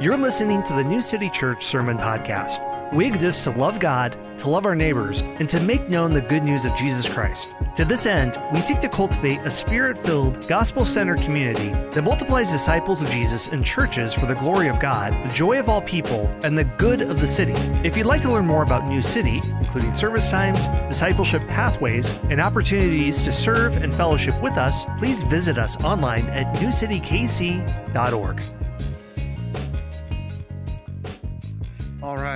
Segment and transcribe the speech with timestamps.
[0.00, 2.94] You're listening to the New City Church Sermon Podcast.
[2.94, 6.42] We exist to love God, to love our neighbors, and to make known the good
[6.42, 7.54] news of Jesus Christ.
[7.76, 12.50] To this end, we seek to cultivate a spirit filled, gospel centered community that multiplies
[12.50, 16.34] disciples of Jesus in churches for the glory of God, the joy of all people,
[16.44, 17.52] and the good of the city.
[17.86, 22.40] If you'd like to learn more about New City, including service times, discipleship pathways, and
[22.40, 28.42] opportunities to serve and fellowship with us, please visit us online at newcitykc.org.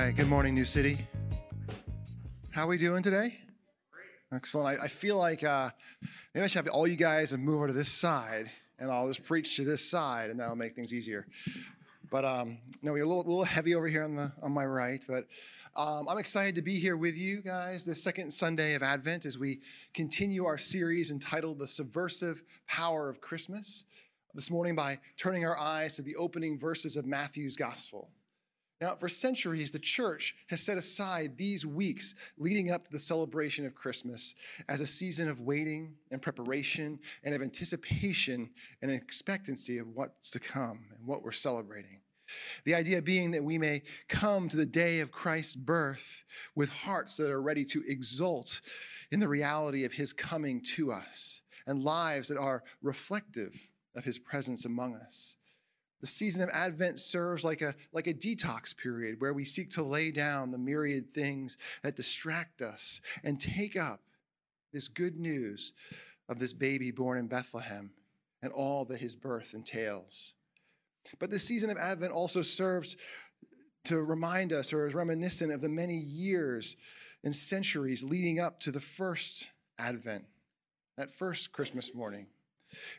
[0.05, 0.15] Right.
[0.15, 0.99] Good morning, New City.
[2.51, 3.39] How are we doing today?
[4.35, 4.79] Excellent.
[4.79, 5.71] I, I feel like uh,
[6.35, 9.09] maybe I should have all you guys and move over to this side, and I'll
[9.09, 11.27] just preach to this side, and that'll make things easier.
[12.11, 15.03] But um, no, we're a little, little heavy over here on the on my right,
[15.09, 15.27] but.
[15.75, 19.39] Um, I'm excited to be here with you guys the second Sunday of Advent as
[19.39, 19.61] we
[19.93, 23.85] continue our series entitled The Subversive Power of Christmas.
[24.35, 28.11] This morning, by turning our eyes to the opening verses of Matthew's Gospel.
[28.81, 33.65] Now, for centuries, the church has set aside these weeks leading up to the celebration
[33.67, 34.35] of Christmas
[34.69, 38.51] as a season of waiting and preparation and of anticipation
[38.83, 42.01] and expectancy of what's to come and what we're celebrating.
[42.65, 47.17] The idea being that we may come to the day of Christ's birth with hearts
[47.19, 48.61] that are ready to exult
[49.13, 54.19] in the reality of his coming to us and lives that are reflective of his
[54.19, 55.37] presence among us.
[56.05, 59.83] The season of Advent serves like a, like a detox period where we seek to
[59.83, 64.01] lay down the myriad things that distract us and take up
[64.71, 65.73] this good news
[66.29, 67.91] of this baby born in Bethlehem
[68.43, 70.35] and all that his birth entails.
[71.19, 72.99] But the season of Advent also serves
[73.85, 76.77] to remind us or is reminiscent of the many years
[77.23, 80.27] and centuries leading up to the first Advent,
[80.99, 82.27] that first Christmas morning.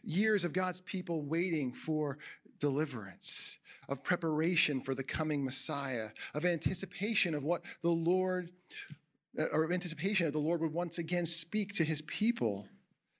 [0.04, 2.18] Years of God's people waiting for
[2.60, 8.50] deliverance, of preparation for the coming Messiah, of anticipation of what the Lord,
[9.38, 12.68] uh, or of anticipation that the Lord would once again speak to his people,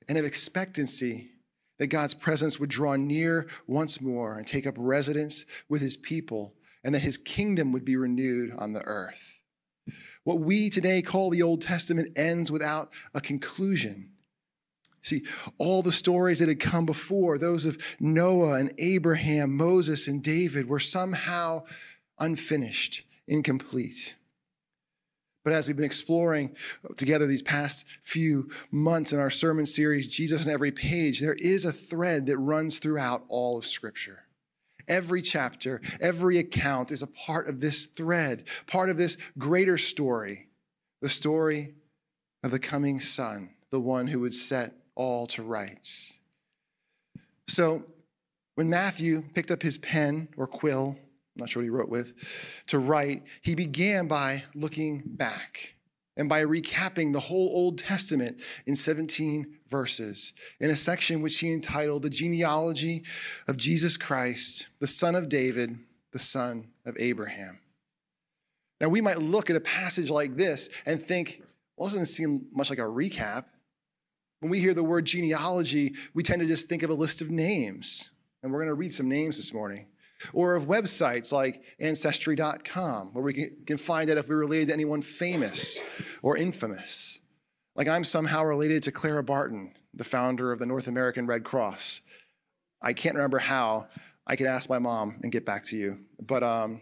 [0.08, 1.30] and of expectancy
[1.78, 6.54] that God's presence would draw near once more and take up residence with his people,
[6.84, 9.40] and that his kingdom would be renewed on the earth.
[10.24, 14.12] What we today call the Old Testament ends without a conclusion.
[15.06, 15.22] See,
[15.60, 20.68] all the stories that had come before, those of Noah and Abraham, Moses and David,
[20.68, 21.64] were somehow
[22.20, 24.16] unfinished, incomplete.
[25.44, 26.56] But as we've been exploring
[26.98, 31.66] together these past few months in our sermon series, Jesus on Every Page, there is
[31.66, 34.24] a thread that runs throughout all of Scripture.
[34.88, 40.48] Every chapter, every account is a part of this thread, part of this greater story,
[41.04, 41.76] the story
[42.42, 46.14] of the coming Son, the one who would set all to rights.
[47.48, 47.84] So
[48.56, 52.64] when Matthew picked up his pen or quill, I'm not sure what he wrote with,
[52.68, 55.76] to write, he began by looking back
[56.18, 61.52] and by recapping the whole Old Testament in 17 verses in a section which he
[61.52, 63.04] entitled The Genealogy
[63.48, 65.78] of Jesus Christ, the Son of David,
[66.14, 67.60] the Son of Abraham.
[68.80, 71.42] Now, we might look at a passage like this and think,
[71.76, 73.46] well, it doesn't seem much like a recap.
[74.46, 77.32] When we hear the word genealogy, we tend to just think of a list of
[77.32, 78.12] names.
[78.44, 79.88] And we're going to read some names this morning.
[80.34, 85.02] Or of websites like Ancestry.com, where we can find out if we're related to anyone
[85.02, 85.82] famous
[86.22, 87.22] or infamous.
[87.76, 92.02] Like I'm somehow related to Clara Barton, the founder of the North American Red Cross.
[92.84, 93.88] I can't remember how.
[94.28, 96.02] I could ask my mom and get back to you.
[96.22, 96.82] But um,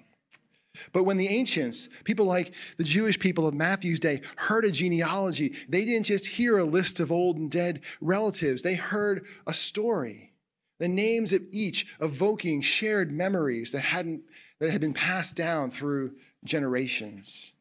[0.92, 5.54] but when the ancients, people like the Jewish people of Matthew's day, heard a genealogy,
[5.70, 10.32] they didn't just hear a list of old and dead relatives, they heard a story.
[10.80, 14.24] The names of each evoking shared memories that, hadn't,
[14.60, 17.54] that had been passed down through generations.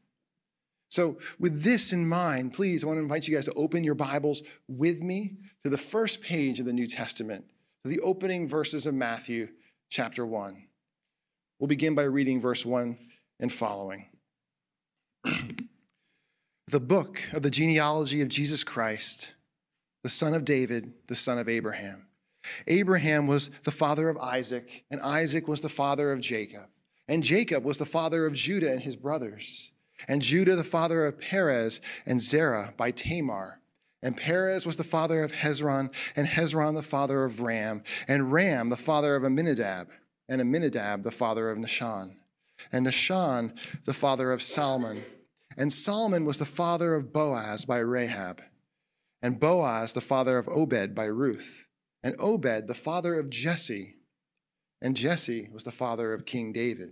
[0.91, 3.95] So, with this in mind, please, I want to invite you guys to open your
[3.95, 7.47] Bibles with me to the first page of the New Testament,
[7.85, 9.49] to the opening verses of Matthew
[9.89, 10.67] chapter 1.
[11.59, 12.99] We'll begin by reading verse 1
[13.43, 14.07] and following.
[15.25, 19.35] the book of the genealogy of Jesus Christ,
[20.03, 22.07] the son of David, the son of Abraham.
[22.67, 26.71] Abraham was the father of Isaac, and Isaac was the father of Jacob.
[27.07, 29.73] And Jacob was the father of Judah and his brothers.
[30.09, 33.61] And Judah the father of Perez and Zerah by Tamar.
[34.03, 38.71] And Perez was the father of Hezron, and Hezron the father of Ram, and Ram
[38.71, 39.89] the father of Amminadab
[40.33, 42.17] and Amminadab the father of Nahshon,
[42.71, 45.05] and Nahshon the father of Salmon,
[45.57, 48.41] and Salmon was the father of Boaz by Rahab,
[49.21, 51.67] and Boaz the father of Obed by Ruth,
[52.03, 53.97] and Obed the father of Jesse,
[54.81, 56.91] and Jesse was the father of King David.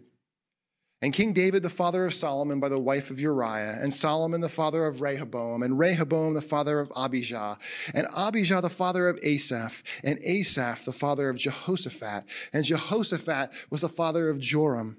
[1.02, 4.50] And King David, the father of Solomon by the wife of Uriah, and Solomon, the
[4.50, 7.56] father of Rehoboam, and Rehoboam, the father of Abijah,
[7.94, 13.80] and Abijah, the father of Asaph, and Asaph, the father of Jehoshaphat, and Jehoshaphat was
[13.80, 14.98] the father of Joram,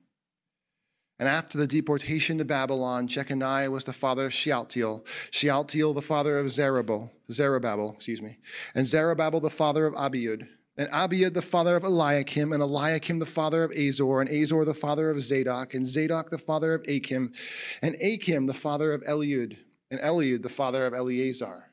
[1.21, 6.39] And after the deportation to Babylon, Jeconiah was the father of Shealtiel, Shealtiel the father
[6.39, 8.39] of Zerubbabel, Zerubbabel, excuse me,
[8.73, 10.47] and Zerubbabel the father of Abiud,
[10.77, 14.73] and Abiud the father of Eliakim, and Eliakim the father of Azor, and Azor the
[14.73, 17.31] father of Zadok, and Zadok the father of Achim,
[17.83, 19.57] and Achim the father of Eliud,
[19.91, 21.65] and Eliud the father of Eleazar,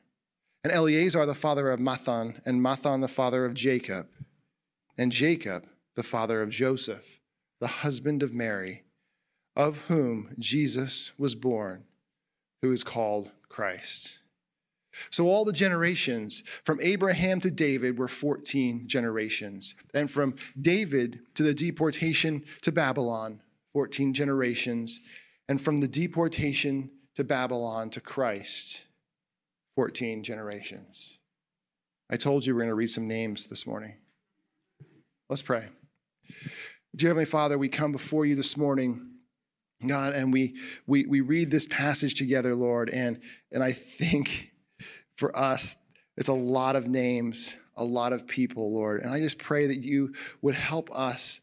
[0.63, 4.09] and Eleazar the father of Matthan, and Matthan the father of Jacob,
[4.95, 5.65] and Jacob
[5.95, 7.19] the father of Joseph,
[7.59, 8.83] the husband of Mary,
[9.59, 11.83] of whom Jesus was born,
[12.61, 14.19] who is called Christ.
[15.11, 19.75] So, all the generations from Abraham to David were 14 generations.
[19.93, 23.41] And from David to the deportation to Babylon,
[23.73, 25.01] 14 generations.
[25.49, 28.85] And from the deportation to Babylon to Christ,
[29.75, 31.19] 14 generations.
[32.09, 33.95] I told you we're going to read some names this morning.
[35.29, 35.65] Let's pray.
[36.95, 39.08] Dear Heavenly Father, we come before you this morning,
[39.87, 43.21] God, and we, we, we read this passage together, Lord, and,
[43.51, 44.51] and I think
[45.15, 45.77] for us,
[46.17, 49.01] it's a lot of names, a lot of people, Lord.
[49.01, 51.39] And I just pray that you would help us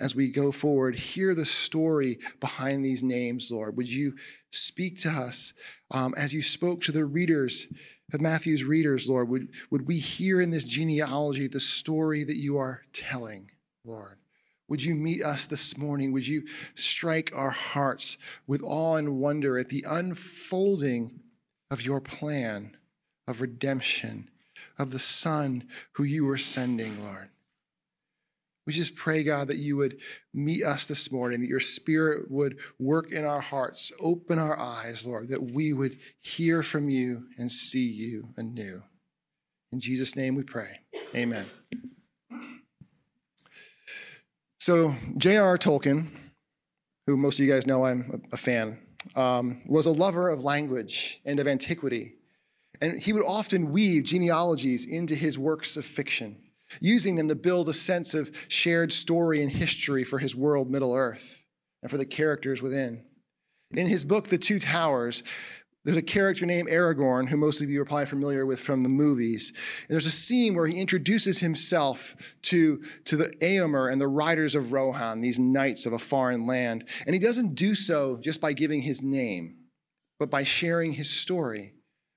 [0.00, 3.76] as we go forward, hear the story behind these names, Lord.
[3.76, 4.14] Would you
[4.50, 5.54] speak to us
[5.90, 7.66] um, as you spoke to the readers
[8.12, 9.28] of Matthew's readers, Lord?
[9.28, 13.50] Would, would we hear in this genealogy the story that you are telling,
[13.84, 14.18] Lord?
[14.68, 16.12] Would you meet us this morning?
[16.12, 16.42] Would you
[16.74, 21.20] strike our hearts with awe and wonder at the unfolding
[21.70, 22.76] of your plan
[23.28, 24.30] of redemption,
[24.78, 27.28] of the Son who you were sending, Lord?
[28.66, 30.00] We just pray, God, that you would
[30.34, 35.06] meet us this morning, that your spirit would work in our hearts, open our eyes,
[35.06, 38.82] Lord, that we would hear from you and see you anew.
[39.70, 40.80] In Jesus' name we pray.
[41.14, 41.46] Amen.
[44.66, 45.58] So, J.R.R.
[45.58, 46.08] Tolkien,
[47.06, 48.80] who most of you guys know I'm a fan,
[49.14, 52.16] um, was a lover of language and of antiquity.
[52.80, 56.42] And he would often weave genealogies into his works of fiction
[56.80, 60.96] using them to build a sense of shared story and history for his world, Middle
[60.96, 61.46] Earth,
[61.80, 63.04] and for the characters within.
[63.70, 65.22] In his book, The Two Towers,
[65.86, 68.88] there's a character named Aragorn, who most of you are probably familiar with from the
[68.88, 69.52] movies.
[69.82, 74.56] And there's a scene where he introduces himself to, to the Eomer and the riders
[74.56, 76.88] of Rohan, these knights of a foreign land.
[77.06, 79.58] And he doesn't do so just by giving his name,
[80.18, 81.74] but by sharing his story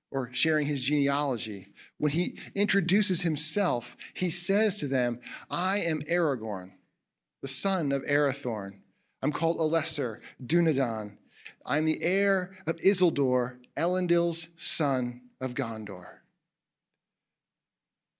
[0.09, 1.67] or sharing his genealogy.
[1.99, 5.19] When he introduces himself, he says to them,
[5.51, 6.71] I am Aragorn,
[7.43, 8.79] the son of Arathorn.
[9.21, 11.17] I'm called Elessar, Dunedain.
[11.65, 16.05] I'm the heir of Isildur, Elendil's son of Gondor.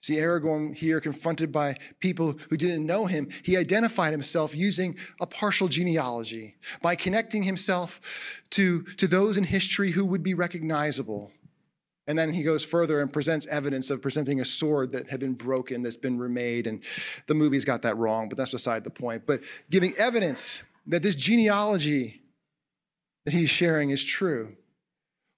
[0.02, 5.28] See, Aragorn here, confronted by people who didn't know him, he identified himself using a
[5.28, 11.32] partial genealogy by connecting himself to, to those in history who would be recognizable
[12.10, 15.36] and then he goes further and presents evidence of presenting a sword that had been
[15.36, 16.66] broken, that's been remade.
[16.66, 16.84] And
[17.28, 19.28] the movie's got that wrong, but that's beside the point.
[19.28, 22.24] But giving evidence that this genealogy
[23.26, 24.58] that he's sharing is true.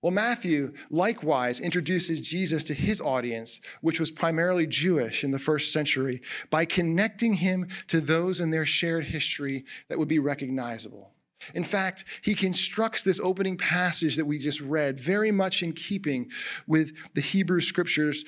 [0.01, 5.71] Well, Matthew likewise introduces Jesus to his audience, which was primarily Jewish in the first
[5.71, 11.11] century, by connecting him to those in their shared history that would be recognizable.
[11.53, 16.31] In fact, he constructs this opening passage that we just read very much in keeping
[16.65, 18.25] with the Hebrew scriptures,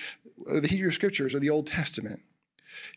[0.49, 2.21] uh, the Hebrew scriptures or the Old Testament.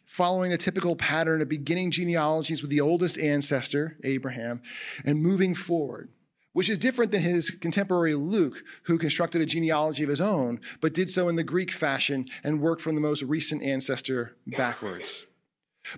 [0.05, 4.63] Following the typical pattern of beginning genealogies with the oldest ancestor, Abraham,
[5.05, 6.09] and moving forward,
[6.57, 10.95] which is different than his contemporary Luke, who constructed a genealogy of his own, but
[10.95, 15.27] did so in the Greek fashion and worked from the most recent ancestor backwards.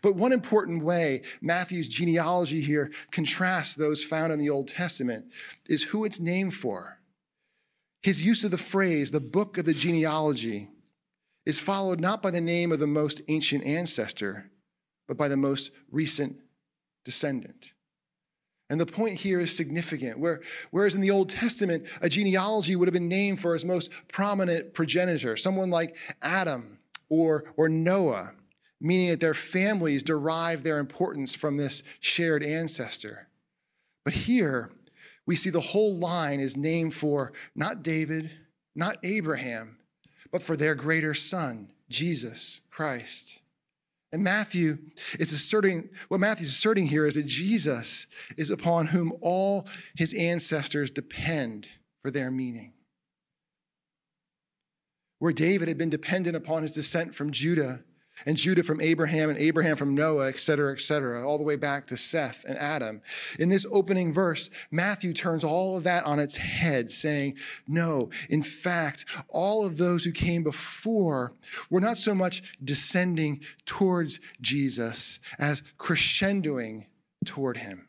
[0.03, 5.27] But one important way Matthew's genealogy here contrasts those found in the Old Testament
[5.69, 6.99] is who it's named for.
[8.03, 10.71] His use of the phrase, the book of the genealogy,
[11.47, 14.51] is followed not by the name of the most ancient ancestor,
[15.07, 16.41] but by the most recent
[17.05, 17.75] descendant.
[18.71, 20.19] And the point here is significant.
[20.19, 23.91] Where, whereas in the Old Testament, a genealogy would have been named for its most
[24.09, 28.33] prominent progenitor, someone like Adam or, or Noah,
[28.81, 33.29] meaning that their families derive their importance from this shared ancestor.
[34.05, 34.71] But here,
[35.27, 38.31] we see the whole line is named for not David,
[38.75, 39.79] not Abraham,
[40.31, 43.41] but for their greater son, Jesus Christ.
[44.13, 44.79] And Matthew
[45.19, 50.91] is asserting, what Matthew's asserting here is that Jesus is upon whom all his ancestors
[50.91, 51.67] depend
[52.03, 52.73] for their meaning.
[55.19, 57.85] Where David had been dependent upon his descent from Judah,
[58.27, 61.57] and Judah from Abraham, and Abraham from Noah, et cetera, et cetera, all the way
[61.57, 63.01] back to Seth and Adam.
[63.39, 68.43] In this opening verse, Matthew turns all of that on its head, saying, No, in
[68.43, 71.35] fact, all of those who came before
[71.71, 76.87] were not so much descending towards Jesus as crescendoing
[77.25, 77.89] toward him.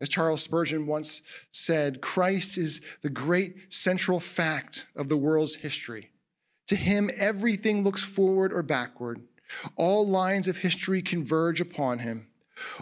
[0.00, 6.10] As Charles Spurgeon once said, Christ is the great central fact of the world's history.
[6.68, 9.22] To him, everything looks forward or backward.
[9.76, 12.28] All lines of history converge upon him.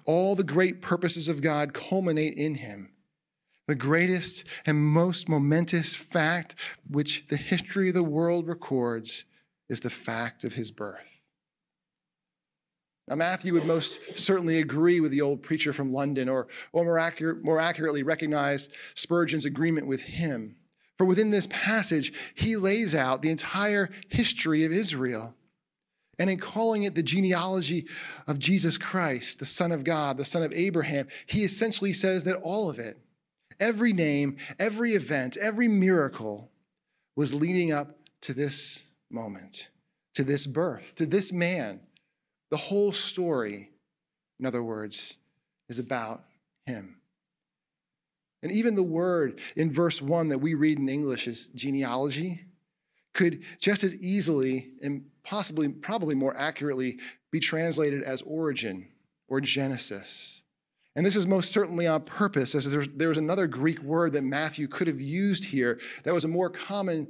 [0.05, 2.91] All the great purposes of God culminate in him.
[3.67, 6.55] The greatest and most momentous fact
[6.88, 9.25] which the history of the world records
[9.69, 11.25] is the fact of his birth.
[13.09, 16.99] Now, Matthew would most certainly agree with the old preacher from London, or, or more,
[16.99, 20.57] accurate, more accurately, recognize Spurgeon's agreement with him.
[20.98, 25.34] For within this passage, he lays out the entire history of Israel.
[26.18, 27.86] And in calling it the genealogy
[28.28, 32.40] of Jesus Christ, the Son of God, the Son of Abraham, he essentially says that
[32.42, 32.96] all of it,
[33.58, 36.50] every name, every event, every miracle,
[37.16, 39.70] was leading up to this moment,
[40.14, 41.80] to this birth, to this man.
[42.50, 43.70] The whole story,
[44.38, 45.16] in other words,
[45.68, 46.22] is about
[46.66, 47.00] him.
[48.44, 52.42] And even the word in verse one that we read in English as genealogy
[53.14, 56.98] could just as easily and possibly, probably more accurately,
[57.30, 58.88] be translated as origin
[59.28, 60.42] or Genesis.
[60.94, 64.68] And this is most certainly on purpose, as there was another Greek word that Matthew
[64.68, 67.08] could have used here that was a more common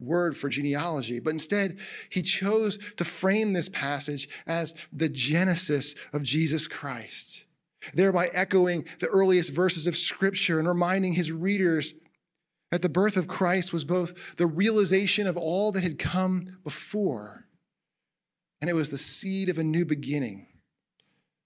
[0.00, 1.20] word for genealogy.
[1.20, 1.78] But instead,
[2.10, 7.44] he chose to frame this passage as the genesis of Jesus Christ
[7.92, 11.94] thereby echoing the earliest verses of Scripture and reminding his readers
[12.70, 17.44] that the birth of Christ was both the realization of all that had come before,
[18.60, 20.48] and it was the seed of a new beginning,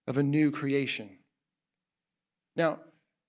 [0.06, 1.18] of a new creation.
[2.56, 2.80] Now,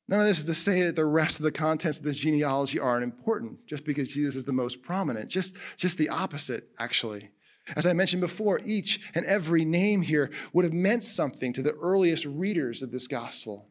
[0.07, 2.79] none of this is to say that the rest of the contents of this genealogy
[2.79, 5.29] aren't important, just because Jesus is the most prominent.
[5.29, 7.29] Just, just the opposite, actually.
[7.75, 11.75] As I mentioned before, each and every name here would have meant something to the
[11.81, 13.69] earliest readers of this gospel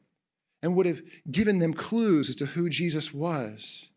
[0.62, 3.90] and would have given them clues as to who Jesus was.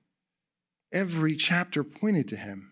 [0.94, 2.72] Every chapter pointed to him.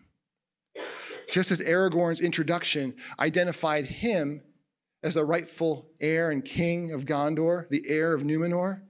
[1.30, 4.42] Just as Aragorn's introduction identified him
[5.02, 8.82] as the rightful heir and king of Gondor, the heir of Numenor,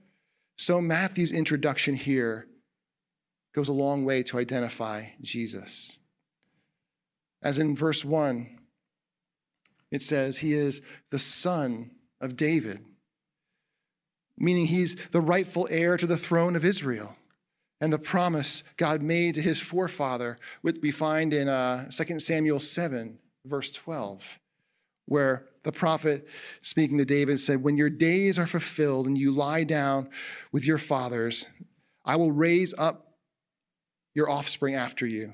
[0.57, 2.47] so Matthew's introduction here
[3.53, 5.97] goes a long way to identify Jesus.
[7.43, 8.47] As in verse 1,
[9.91, 12.79] it says, He is the son of David,
[14.37, 17.17] meaning he's the rightful heir to the throne of Israel.
[17.79, 22.59] And the promise God made to his forefather, which we find in uh, 2 Samuel
[22.59, 24.39] 7, verse 12,
[25.07, 26.27] where the prophet
[26.61, 30.09] speaking to David said, When your days are fulfilled and you lie down
[30.51, 31.47] with your fathers,
[32.05, 33.15] I will raise up
[34.13, 35.33] your offspring after you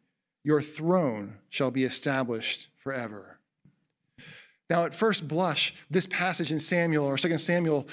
[0.43, 3.39] Your throne shall be established forever.
[4.69, 7.87] Now, at first blush, this passage in Samuel or 2 Samuel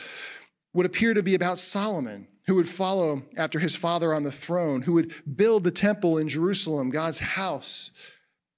[0.72, 4.82] would appear to be about Solomon, who would follow after his father on the throne,
[4.82, 7.90] who would build the temple in Jerusalem, God's house,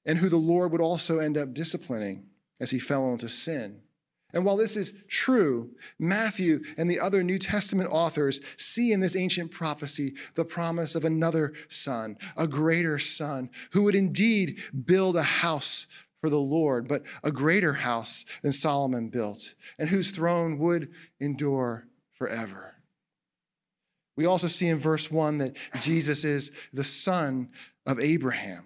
[0.04, 2.26] and who the Lord would also end up disciplining
[2.60, 3.80] as he fell into sin.
[4.32, 9.16] And while this is true, Matthew and the other New Testament authors see in this
[9.16, 15.22] ancient prophecy the promise of another son, a greater son, who would indeed build a
[15.22, 15.86] house
[16.20, 21.86] for the Lord, but a greater house than Solomon built, and whose throne would endure
[22.12, 22.74] forever.
[24.16, 27.48] We also see in verse 1 that Jesus is the son
[27.86, 28.64] of Abraham,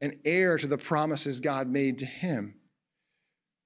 [0.00, 2.54] an heir to the promises God made to him.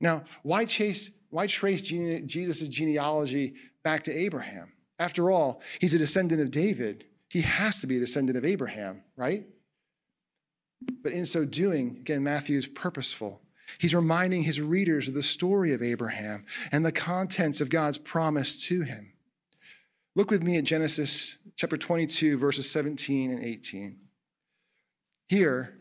[0.00, 3.54] Now, why chase why trace Jesus' genealogy
[3.85, 4.73] back to Abraham?
[4.99, 7.04] After all, he's a descendant of David.
[7.28, 9.47] He has to be a descendant of Abraham, right?
[11.02, 13.40] But in so doing, again, Matthew is purposeful.
[13.78, 18.66] He's reminding his readers of the story of Abraham and the contents of God's promise
[18.66, 19.12] to him.
[20.16, 23.97] Look with me at Genesis chapter 22, verses 17 and 18.
[25.28, 25.78] Here,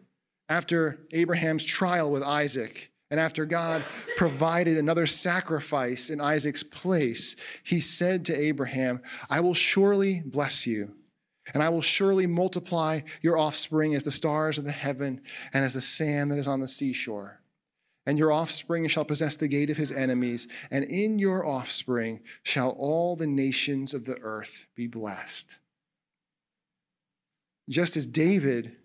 [0.47, 3.83] after Abraham's trial with Isaac, and after God
[4.17, 10.95] provided another sacrifice in Isaac's place, he said to Abraham, I will surely bless you,
[11.53, 15.21] and I will surely multiply your offspring as the stars of the heaven
[15.53, 17.41] and as the sand that is on the seashore.
[18.05, 22.69] And your offspring shall possess the gate of his enemies, and in your offspring shall
[22.71, 25.57] all the nations of the earth be blessed.
[27.67, 28.75] Just as David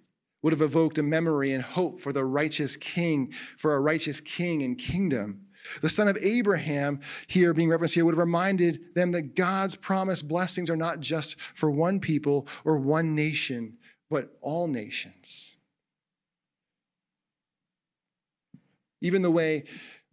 [0.44, 4.62] would have evoked a memory and hope for the righteous king, for a righteous king
[4.62, 5.40] and kingdom.
[5.80, 10.28] The son of Abraham, here being referenced here, would have reminded them that God's promised
[10.28, 13.78] blessings are not just for one people or one nation,
[14.10, 15.56] but all nations.
[19.00, 19.64] Even the way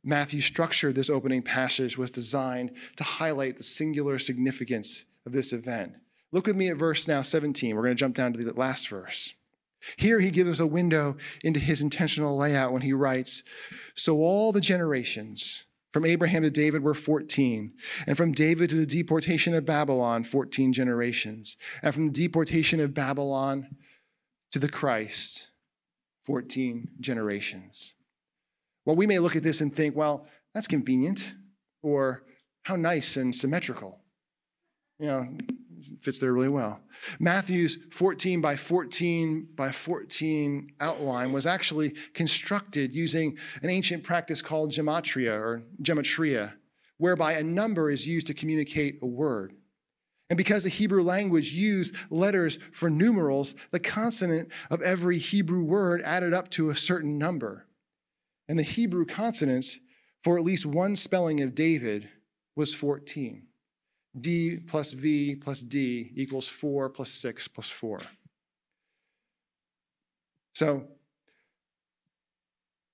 [0.02, 5.96] Matthew structured this opening passage was designed to highlight the singular significance of this event.
[6.32, 7.76] Look with me at verse now 17.
[7.76, 9.36] We're going to jump down to the last verse.
[9.98, 13.44] Here he gives us a window into his intentional layout when he writes
[13.96, 17.74] So all the generations from Abraham to David were 14,
[18.08, 22.94] and from David to the deportation of Babylon, 14 generations, and from the deportation of
[22.94, 23.76] Babylon
[24.52, 25.50] to the Christ,
[26.26, 27.94] 14 generations.
[28.86, 31.34] Well, we may look at this and think, well, that's convenient,
[31.84, 32.24] or
[32.64, 34.00] how nice and symmetrical.
[35.00, 35.28] You know,
[36.02, 36.82] fits there really well.
[37.20, 44.72] Matthew's 14 by 14 by 14 outline was actually constructed using an ancient practice called
[44.72, 46.54] gematria or gematria,
[46.98, 49.54] whereby a number is used to communicate a word.
[50.30, 56.02] And because the Hebrew language used letters for numerals, the consonant of every Hebrew word
[56.04, 57.68] added up to a certain number.
[58.48, 59.80] And the Hebrew consonants
[60.24, 62.10] for at least one spelling of David
[62.56, 63.48] was 14.
[64.20, 68.02] D plus V plus D equals 4 plus 6 plus 4.
[70.54, 70.88] So,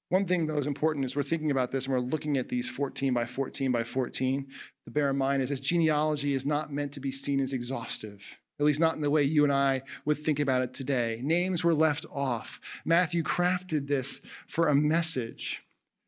[0.09, 2.69] one thing that is important is we're thinking about this and we're looking at these
[2.69, 4.47] 14 by 14 by 14.
[4.85, 8.39] To bear in mind is this genealogy is not meant to be seen as exhaustive,
[8.59, 11.19] at least not in the way you and I would think about it today.
[11.23, 12.81] Names were left off.
[12.85, 15.63] Matthew crafted this for a message.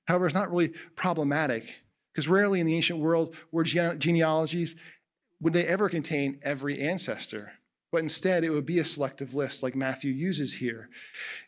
[0.08, 4.76] However, it's not really problematic because rarely in the ancient world were genealogies
[5.42, 7.54] would they ever contain every ancestor?
[7.92, 10.90] But instead, it would be a selective list like Matthew uses here.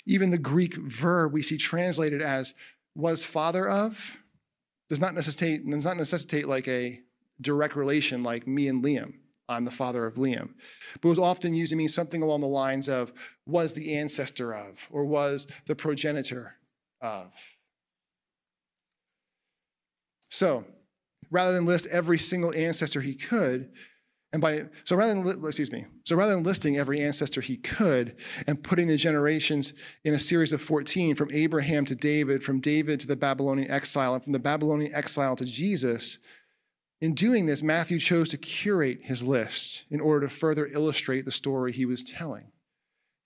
[0.06, 2.54] Even the Greek verb we see translated as
[2.95, 4.17] was father of
[4.89, 6.99] does not necessitate, does not necessitate like a
[7.39, 9.13] direct relation like me and Liam.
[9.47, 10.54] I'm the father of Liam.
[11.01, 13.12] But was often used to mean something along the lines of
[13.45, 16.56] was the ancestor of or was the progenitor
[17.01, 17.32] of.
[20.30, 20.65] So,
[21.32, 23.72] rather than list every single ancestor he could.
[24.34, 28.15] And by so rather than excuse me, so rather than listing every ancestor he could
[28.48, 29.74] and putting the generations
[30.06, 34.13] in a series of 14 from Abraham to David, from David to the Babylonian exile,
[34.13, 36.20] and from the Babylonian exile to Jesus,
[37.02, 41.32] in doing this, Matthew chose to curate his list in order to further illustrate the
[41.32, 42.52] story he was telling.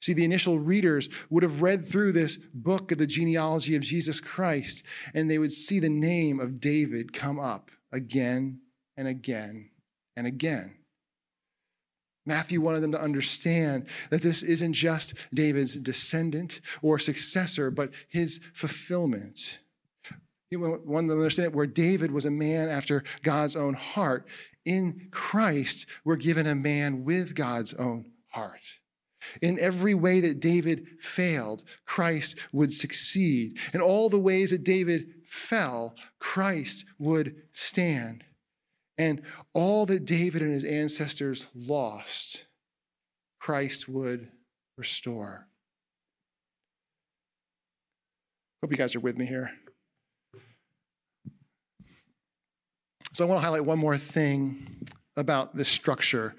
[0.02, 4.22] See, the initial readers would have read through this book of the genealogy of Jesus
[4.22, 8.60] Christ, and they would see the name of David come up again
[8.98, 9.72] and again
[10.16, 10.76] and again.
[12.26, 18.40] Matthew wanted them to understand that this isn't just David's descendant or successor, but his
[18.54, 19.60] fulfillment.
[20.50, 24.28] He wanted them to understand where David was a man after God's own heart.
[24.66, 28.80] In Christ, we're given a man with God's own heart.
[29.42, 33.58] In every way that David failed, Christ would succeed.
[33.74, 38.24] In all the ways that David fell, Christ would stand.
[38.98, 39.22] And
[39.54, 42.48] all that David and his ancestors lost,
[43.40, 44.30] Christ would
[44.78, 45.48] restore.
[48.62, 49.52] Hope you guys are with me here.
[53.12, 56.36] So I want to highlight one more thing about this structure.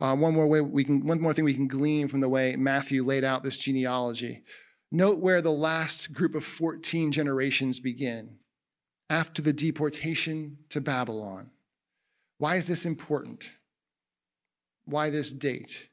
[0.00, 2.56] Uh, one more way we can, one more thing we can glean from the way
[2.56, 4.42] Matthew laid out this genealogy.
[4.94, 8.36] Note where the last group of 14 generations begin
[9.10, 11.50] after the deportation to Babylon.
[12.38, 13.44] Why is this important?
[14.84, 15.88] Why this date?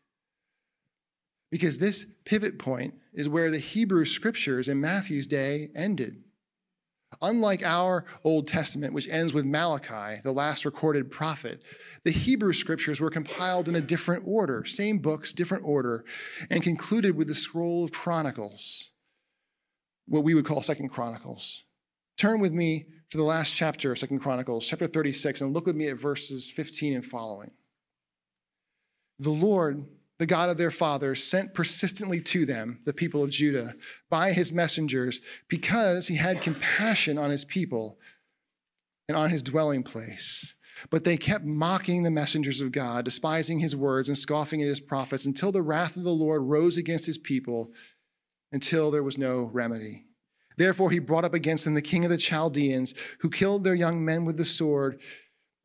[1.50, 6.24] Because this pivot point is where the Hebrew scriptures in Matthew's day ended.
[7.24, 11.64] Unlike our Old Testament, which ends with Malachi, the last recorded prophet,
[12.04, 16.06] the Hebrew scriptures were compiled in a different order, same books, different order,
[16.52, 18.91] and concluded with the scroll of Chronicles,
[20.12, 21.64] what we would call Second Chronicles.
[22.18, 25.76] Turn with me to the last chapter of Second Chronicles, chapter 36, and look with
[25.76, 27.52] me at verses 15 and following.
[29.20, 29.86] The Lord
[30.22, 33.74] the God of their fathers, sent persistently to them, the people of Judah,
[34.08, 37.98] by his messengers, because he had compassion on his people
[39.10, 40.54] and on his dwelling place.
[40.92, 44.80] But they kept mocking the messengers of God, despising his words and scoffing at his
[44.80, 47.74] prophets, until the wrath of the Lord rose against his people,
[48.52, 50.06] until there was no remedy.
[50.58, 54.04] Therefore, he brought up against them the king of the Chaldeans, who killed their young
[54.04, 55.00] men with the sword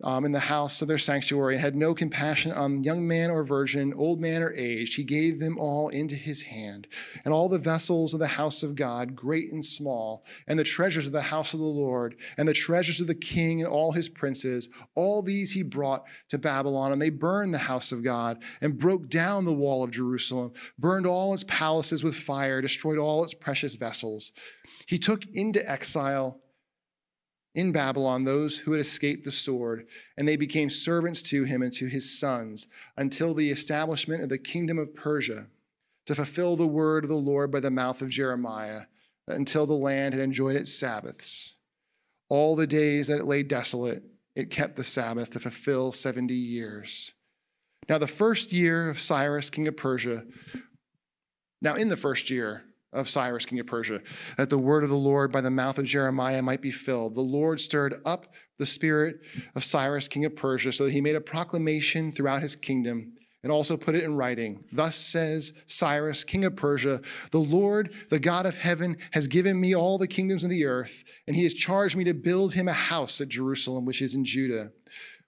[0.04, 3.44] um, in the house of their sanctuary and had no compassion on young man or
[3.44, 4.96] virgin, old man or aged.
[4.96, 6.86] He gave them all into his hand,
[7.24, 11.06] and all the vessels of the house of God, great and small, and the treasures
[11.06, 14.08] of the house of the Lord, and the treasures of the king and all his
[14.08, 14.68] princes.
[14.94, 19.08] All these he brought to Babylon, and they burned the house of God and broke
[19.08, 23.76] down the wall of Jerusalem, burned all its palaces with fire, destroyed all its precious
[23.76, 24.32] vessels.
[24.86, 26.40] He took into exile
[27.56, 31.72] in Babylon those who had escaped the sword, and they became servants to him and
[31.72, 35.46] to his sons until the establishment of the kingdom of Persia,
[36.04, 38.82] to fulfill the word of the Lord by the mouth of Jeremiah,
[39.26, 41.56] until the land had enjoyed its Sabbaths.
[42.28, 47.14] All the days that it lay desolate, it kept the Sabbath to fulfill 70 years.
[47.88, 50.26] Now, the first year of Cyrus, king of Persia,
[51.62, 54.00] now in the first year, of Cyrus, king of Persia,
[54.36, 57.14] that the word of the Lord by the mouth of Jeremiah might be filled.
[57.14, 59.20] The Lord stirred up the spirit
[59.54, 63.52] of Cyrus, king of Persia, so that he made a proclamation throughout his kingdom and
[63.52, 64.64] also put it in writing.
[64.72, 69.72] Thus says Cyrus, king of Persia, the Lord, the God of heaven, has given me
[69.72, 72.72] all the kingdoms of the earth, and he has charged me to build him a
[72.72, 74.72] house at Jerusalem, which is in Judah.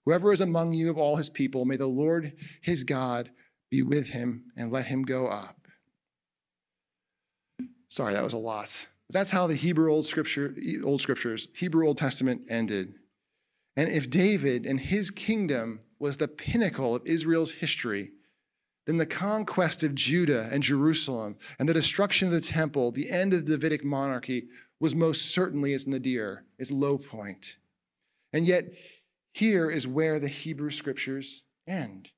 [0.05, 3.31] Whoever is among you of all his people, may the Lord his God
[3.71, 5.58] be with him and let him go up.
[7.99, 8.87] Sorry, that was a lot.
[9.09, 12.95] But that's how the Hebrew Old Scripture, Old Scriptures, Hebrew Old Testament ended.
[13.77, 18.13] And if David and his kingdom was the pinnacle of Israel's history,
[18.87, 23.35] then the conquest of Judah and Jerusalem and the destruction of the temple, the end
[23.35, 24.47] of the Davidic monarchy,
[24.79, 27.57] was most certainly its nadir, its low point.
[28.33, 28.67] And yet,
[29.35, 32.11] here is where the Hebrew scriptures end.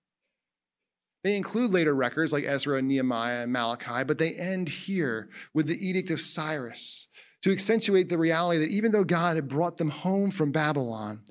[1.22, 5.66] They include later records like Ezra and Nehemiah and Malachi, but they end here with
[5.66, 7.08] the Edict of Cyrus
[7.42, 11.22] to accentuate the reality that even though God had brought them home from Babylon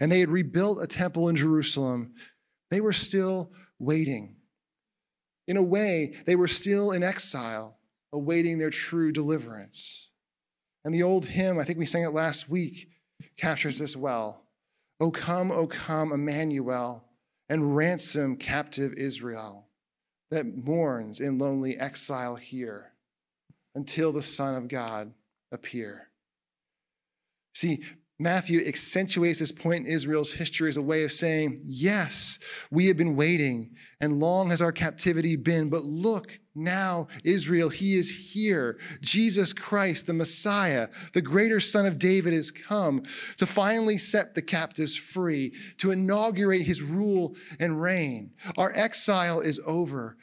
[0.00, 2.14] and they had rebuilt a temple in Jerusalem,
[2.70, 4.36] they were still waiting.
[5.46, 7.78] In a way, they were still in exile,
[8.12, 10.10] awaiting their true deliverance.
[10.84, 12.88] And the old hymn, I think we sang it last week,
[13.38, 14.46] captures this well.
[15.00, 17.07] O come, O come, Emmanuel
[17.48, 19.68] and ransom captive Israel
[20.30, 22.92] that mourns in lonely exile here
[23.74, 25.12] until the Son of God
[25.52, 26.08] appear.
[27.54, 27.82] See,
[28.18, 32.38] Matthew accentuates this point in Israel's history as a way of saying, Yes,
[32.70, 37.96] we have been waiting, and long has our captivity been, but look now, Israel, he
[37.96, 38.78] is here.
[39.00, 43.02] Jesus Christ, the Messiah, the greater Son of David, has come
[43.36, 48.32] to finally set the captives free, to inaugurate his rule and reign.
[48.56, 50.16] Our exile is over.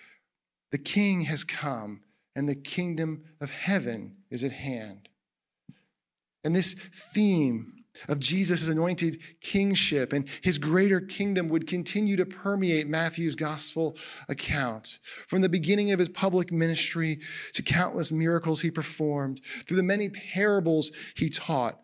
[0.72, 2.02] The King has come,
[2.36, 5.10] and the kingdom of heaven is at hand.
[6.44, 7.75] And this theme
[8.08, 13.98] of Jesus' anointed kingship and his greater kingdom would continue to permeate Matthew's gospel
[14.30, 15.00] account.
[15.28, 17.20] From the beginning of his public ministry
[17.54, 21.80] to countless miracles he performed, through the many parables he taught,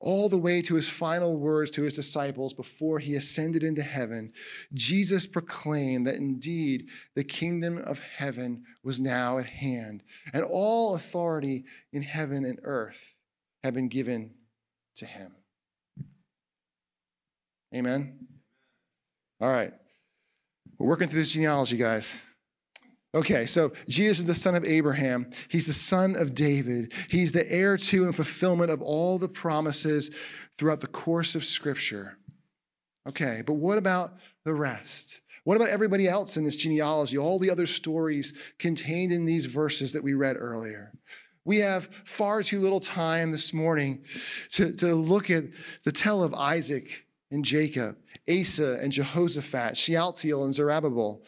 [0.00, 4.32] all the way to his final words to his disciples before he ascended into heaven,
[4.72, 11.64] Jesus proclaimed that indeed the kingdom of heaven was now at hand, and all authority
[11.92, 13.16] in heaven and earth
[13.62, 14.34] had been given
[15.00, 15.34] to him.
[17.74, 18.26] Amen?
[19.40, 19.72] All right.
[20.78, 22.16] We're working through this genealogy, guys.
[23.14, 25.28] Okay, so Jesus is the son of Abraham.
[25.48, 26.92] He's the son of David.
[27.08, 30.10] He's the heir to and fulfillment of all the promises
[30.56, 32.18] throughout the course of Scripture.
[33.08, 34.10] Okay, but what about
[34.44, 35.20] the rest?
[35.44, 39.92] What about everybody else in this genealogy, all the other stories contained in these verses
[39.92, 40.92] that we read earlier?
[41.50, 44.04] We have far too little time this morning
[44.50, 45.42] to, to look at
[45.82, 47.96] the tale of Isaac and Jacob,
[48.30, 51.24] Asa and Jehoshaphat, Shealtiel and Zerubbabel.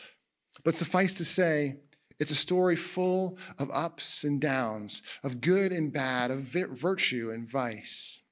[0.63, 1.79] But suffice to say,
[2.21, 7.45] it's a story full of ups and downs, of good and bad, of virtue and
[7.45, 8.23] vice.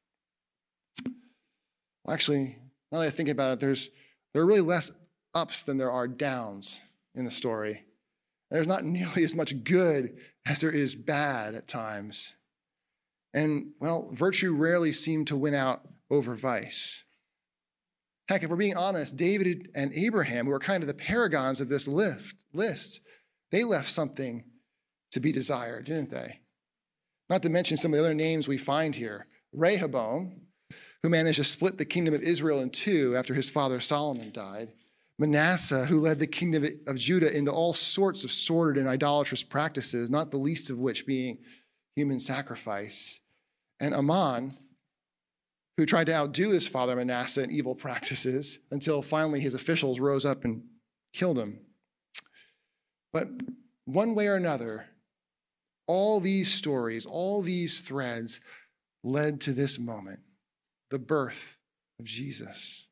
[2.05, 2.57] Well, actually,
[2.92, 3.90] now that I think about it, there's,
[4.33, 4.92] there are really less
[5.35, 6.81] ups than there are downs
[7.16, 7.83] in the story.
[8.51, 12.35] There's not nearly as much good as there is bad at times.
[13.33, 17.05] And, well, virtue rarely seemed to win out over vice.
[18.29, 21.69] Heck, if we're being honest, David and Abraham, who are kind of the paragons of
[21.69, 23.01] this list,
[23.51, 24.45] they left something
[25.13, 26.41] to be desired, didn't they?
[27.29, 29.27] Not to mention some of the other names we find here.
[29.53, 30.43] Rehoboam,
[31.03, 34.73] who managed to split the kingdom of Israel in two after his father Solomon died.
[35.20, 40.09] Manasseh, who led the kingdom of Judah into all sorts of sordid and idolatrous practices,
[40.09, 41.38] not the least of which being
[41.94, 43.20] human sacrifice.
[43.80, 44.54] And Amon,
[45.76, 50.24] who tried to outdo his father Manasseh in evil practices until finally his officials rose
[50.24, 50.62] up and
[51.12, 51.61] killed him.
[53.12, 53.28] But
[53.85, 54.87] one way or another,
[55.87, 58.40] all these stories, all these threads
[59.04, 60.20] led to this moment
[60.88, 61.59] the birth
[61.98, 62.87] of Jesus.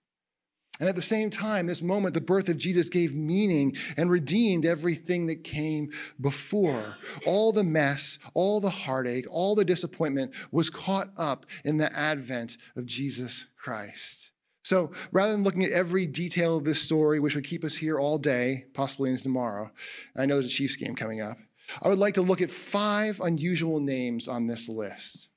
[0.80, 4.64] And at the same time, this moment, the birth of Jesus gave meaning and redeemed
[4.64, 6.96] everything that came before.
[7.26, 12.58] All the mess, all the heartache, all the disappointment was caught up in the advent
[12.76, 14.30] of Jesus Christ.
[14.62, 17.98] So rather than looking at every detail of this story, which would keep us here
[17.98, 19.70] all day, possibly into tomorrow,
[20.16, 21.38] I know there's a Chiefs game coming up,
[21.82, 25.28] I would like to look at five unusual names on this list.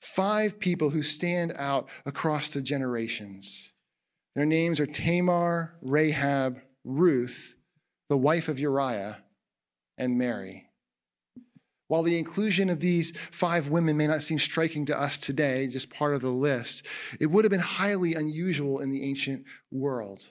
[0.00, 3.72] Five people who stand out across the generations.
[4.34, 7.56] Their names are Tamar, Rahab, Ruth,
[8.08, 9.22] the wife of Uriah,
[9.96, 10.66] and Mary.
[11.88, 15.90] While the inclusion of these five women may not seem striking to us today, just
[15.90, 16.84] part of the list,
[17.20, 20.30] it would have been highly unusual in the ancient world.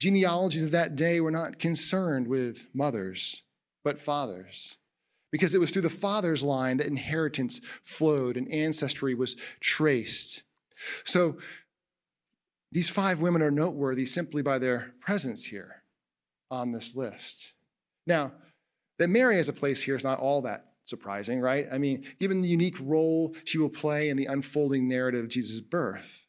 [0.00, 3.42] Genealogies of that day were not concerned with mothers,
[3.82, 4.78] but fathers,
[5.30, 10.42] because it was through the father's line that inheritance flowed and ancestry was traced.
[11.04, 11.38] So
[12.74, 15.84] these five women are noteworthy simply by their presence here
[16.50, 17.52] on this list.
[18.04, 18.32] Now,
[18.98, 21.66] that Mary has a place here is not all that surprising, right?
[21.72, 25.60] I mean, given the unique role she will play in the unfolding narrative of Jesus'
[25.60, 26.26] birth.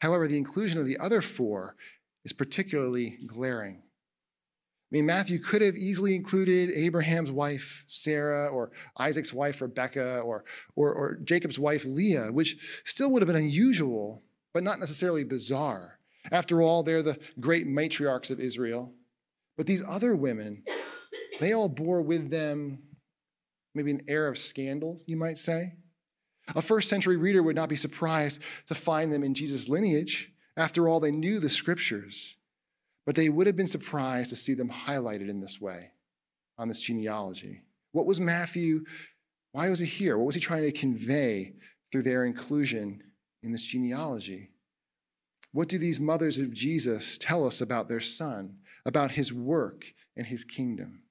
[0.00, 1.76] However, the inclusion of the other four
[2.24, 3.82] is particularly glaring.
[3.82, 10.44] I mean, Matthew could have easily included Abraham's wife, Sarah, or Isaac's wife, Rebecca, or,
[10.76, 15.98] or, or Jacob's wife, Leah, which still would have been unusual but not necessarily bizarre.
[16.30, 18.94] After all, they're the great matriarchs of Israel.
[19.56, 20.64] But these other women,
[21.40, 22.82] they all bore with them
[23.74, 25.74] maybe an air of scandal, you might say.
[26.56, 30.32] A first century reader would not be surprised to find them in Jesus' lineage.
[30.56, 32.36] After all, they knew the scriptures,
[33.06, 35.92] but they would have been surprised to see them highlighted in this way
[36.58, 37.62] on this genealogy.
[37.92, 38.84] What was Matthew?
[39.52, 40.18] Why was he here?
[40.18, 41.54] What was he trying to convey
[41.92, 43.02] through their inclusion
[43.42, 44.50] in this genealogy.
[45.52, 50.26] What do these mothers of Jesus tell us about their son, about his work and
[50.26, 51.02] his kingdom?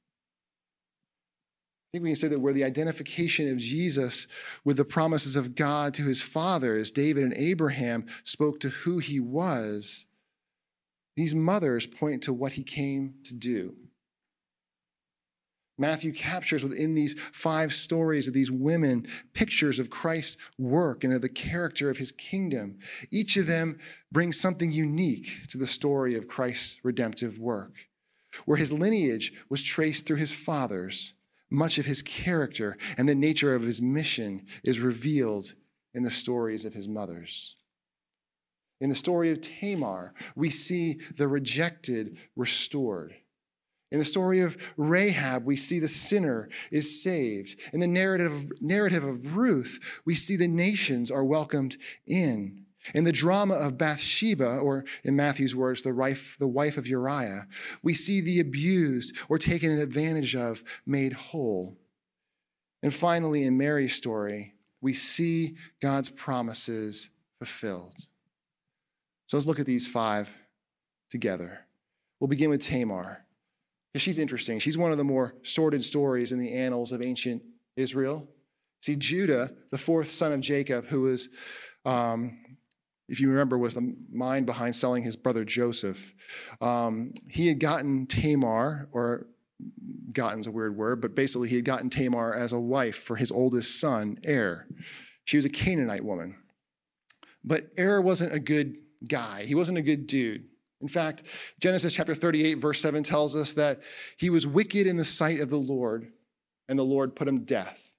[1.87, 4.27] I think we can say that where the identification of Jesus
[4.65, 9.19] with the promises of God to his fathers, David and Abraham, spoke to who he
[9.19, 10.05] was,
[11.15, 13.75] these mothers point to what he came to do.
[15.77, 21.21] Matthew captures within these five stories of these women pictures of Christ's work and of
[21.21, 22.79] the character of his kingdom.
[23.11, 23.77] Each of them
[24.11, 27.73] brings something unique to the story of Christ's redemptive work.
[28.45, 31.13] Where his lineage was traced through his fathers,
[31.49, 35.53] much of his character and the nature of his mission is revealed
[35.93, 37.55] in the stories of his mothers.
[38.79, 43.15] In the story of Tamar, we see the rejected restored.
[43.91, 47.59] In the story of Rahab, we see the sinner is saved.
[47.71, 52.65] In the narrative, narrative of Ruth, we see the nations are welcomed in.
[52.93, 57.47] In the drama of Bathsheba, or in Matthew's words, the wife, the wife of Uriah,
[57.81, 61.77] we see the abused or taken advantage of made whole.
[62.83, 67.95] And finally, in Mary's story, we see God's promises fulfilled.
[69.27, 70.37] So let's look at these five
[71.09, 71.65] together.
[72.19, 73.25] We'll begin with Tamar
[73.97, 74.59] because she's interesting.
[74.59, 77.41] She's one of the more sordid stories in the annals of ancient
[77.75, 78.29] Israel.
[78.83, 81.29] See, Judah, the fourth son of Jacob, who was,
[81.83, 82.37] um,
[83.09, 86.13] if you remember, was the mind behind selling his brother Joseph.
[86.61, 89.25] Um, he had gotten Tamar, or
[90.13, 93.31] gotten's a weird word, but basically he had gotten Tamar as a wife for his
[93.31, 94.67] oldest son, Er.
[95.25, 96.35] She was a Canaanite woman.
[97.43, 98.75] But Er wasn't a good
[99.09, 99.45] guy.
[99.45, 100.45] He wasn't a good dude.
[100.81, 101.23] In fact,
[101.59, 103.81] Genesis chapter 38, verse 7 tells us that
[104.17, 106.11] he was wicked in the sight of the Lord,
[106.69, 107.95] and the Lord put him to death.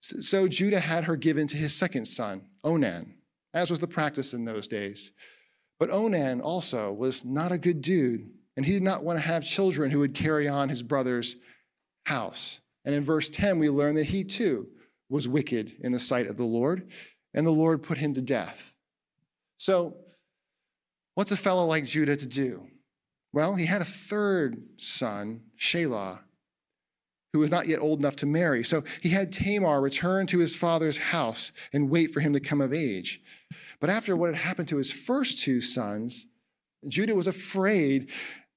[0.00, 3.14] So Judah had her given to his second son, Onan,
[3.52, 5.10] as was the practice in those days.
[5.80, 9.44] But Onan also was not a good dude, and he did not want to have
[9.44, 11.36] children who would carry on his brother's
[12.04, 12.60] house.
[12.84, 14.68] And in verse 10, we learn that he too
[15.08, 16.88] was wicked in the sight of the Lord,
[17.34, 18.76] and the Lord put him to death.
[19.58, 19.96] So
[21.16, 22.68] What's a fellow like Judah to do?
[23.32, 26.20] Well, he had a third son, Shelah,
[27.32, 28.62] who was not yet old enough to marry.
[28.62, 32.60] So he had Tamar return to his father's house and wait for him to come
[32.60, 33.22] of age.
[33.80, 36.26] But after what had happened to his first two sons,
[36.86, 38.10] Judah was afraid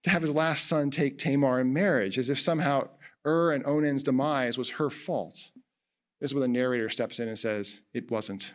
[0.03, 2.89] to have his last son take Tamar in marriage, as if somehow
[3.25, 5.51] Ur and Onan's demise was her fault.
[6.19, 8.53] This is where the narrator steps in and says, It wasn't.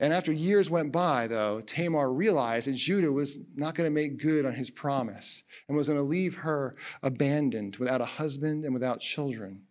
[0.00, 4.18] And after years went by, though, Tamar realized that Judah was not going to make
[4.18, 8.72] good on his promise and was going to leave her abandoned without a husband and
[8.72, 9.62] without children.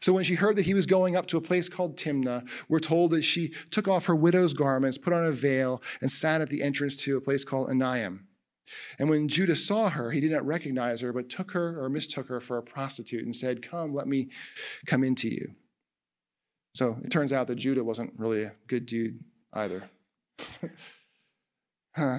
[0.00, 2.80] So when she heard that he was going up to a place called Timnah, we're
[2.80, 6.48] told that she took off her widow's garments, put on a veil, and sat at
[6.48, 8.24] the entrance to a place called Enaim.
[8.98, 12.26] And when Judah saw her, he did not recognize her, but took her or mistook
[12.28, 14.28] her for a prostitute and said, Come, let me
[14.86, 15.54] come into you.
[16.74, 19.20] So it turns out that Judah wasn't really a good dude
[19.56, 19.88] either.
[21.96, 22.18] huh.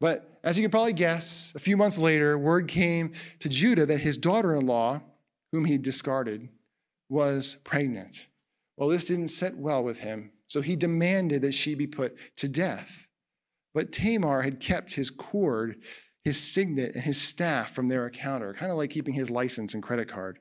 [0.00, 4.00] But as you can probably guess, a few months later, word came to Judah that
[4.00, 5.02] his daughter in law,
[5.52, 6.48] whom he discarded,
[7.08, 8.28] was pregnant.
[8.76, 12.48] Well, this didn't sit well with him, so he demanded that she be put to
[12.48, 13.08] death.
[13.74, 15.80] But Tamar had kept his cord,
[16.24, 19.82] his signet, and his staff from their encounter, kind of like keeping his license and
[19.82, 20.38] credit card.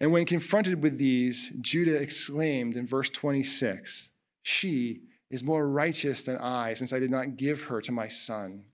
[0.00, 4.10] And when confronted with these, Judah exclaimed in verse 26
[4.42, 8.64] she is more righteous than I, since I did not give her to my son,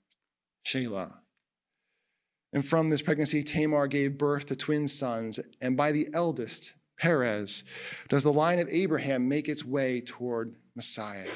[0.66, 1.18] Shelah.
[2.52, 7.62] And from this pregnancy, Tamar gave birth to twin sons, and by the eldest, Perez,
[8.08, 11.28] does the line of Abraham make its way toward Messiah.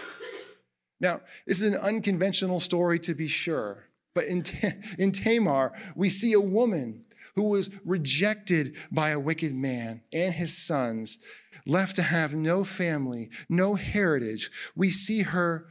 [1.01, 4.45] Now, this is an unconventional story to be sure, but in,
[4.99, 10.57] in Tamar, we see a woman who was rejected by a wicked man and his
[10.57, 11.19] sons,
[11.67, 15.67] left to have no family, no heritage, we see her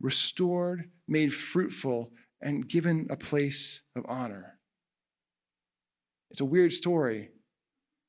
[0.00, 4.58] restored, made fruitful, and given a place of honor.
[6.30, 7.30] It's a weird story,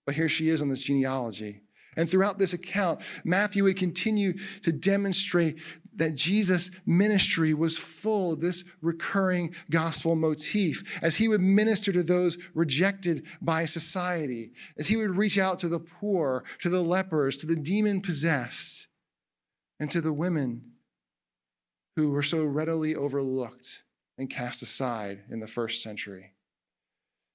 [0.06, 1.62] but here she is on this genealogy.
[1.98, 5.62] And throughout this account, Matthew would continue to demonstrate
[5.98, 12.04] that Jesus' ministry was full of this recurring gospel motif as he would minister to
[12.04, 17.38] those rejected by society, as he would reach out to the poor, to the lepers,
[17.38, 18.88] to the demon possessed,
[19.80, 20.72] and to the women
[21.96, 23.84] who were so readily overlooked
[24.18, 26.34] and cast aside in the first century.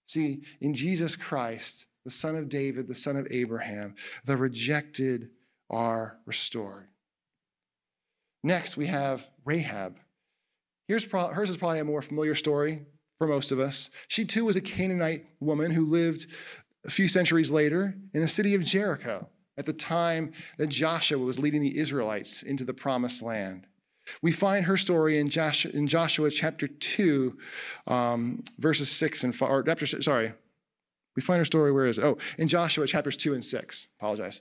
[0.06, 3.94] See, in Jesus Christ, the son of David, the son of Abraham,
[4.24, 5.30] the rejected
[5.70, 6.89] are restored.
[8.42, 9.96] Next, we have Rahab.
[10.88, 12.86] Here's pro- hers is probably a more familiar story
[13.18, 13.90] for most of us.
[14.08, 16.26] She too was a Canaanite woman who lived
[16.86, 21.38] a few centuries later in the city of Jericho at the time that Joshua was
[21.38, 23.66] leading the Israelites into the promised land.
[24.22, 27.38] We find her story in Joshua, in Joshua chapter 2,
[27.86, 30.32] um, verses 6 and 5, or chapter, sorry,
[31.16, 32.04] we find her story, where is it?
[32.04, 33.88] Oh, in Joshua chapters 2 and 6.
[33.98, 34.40] Apologize.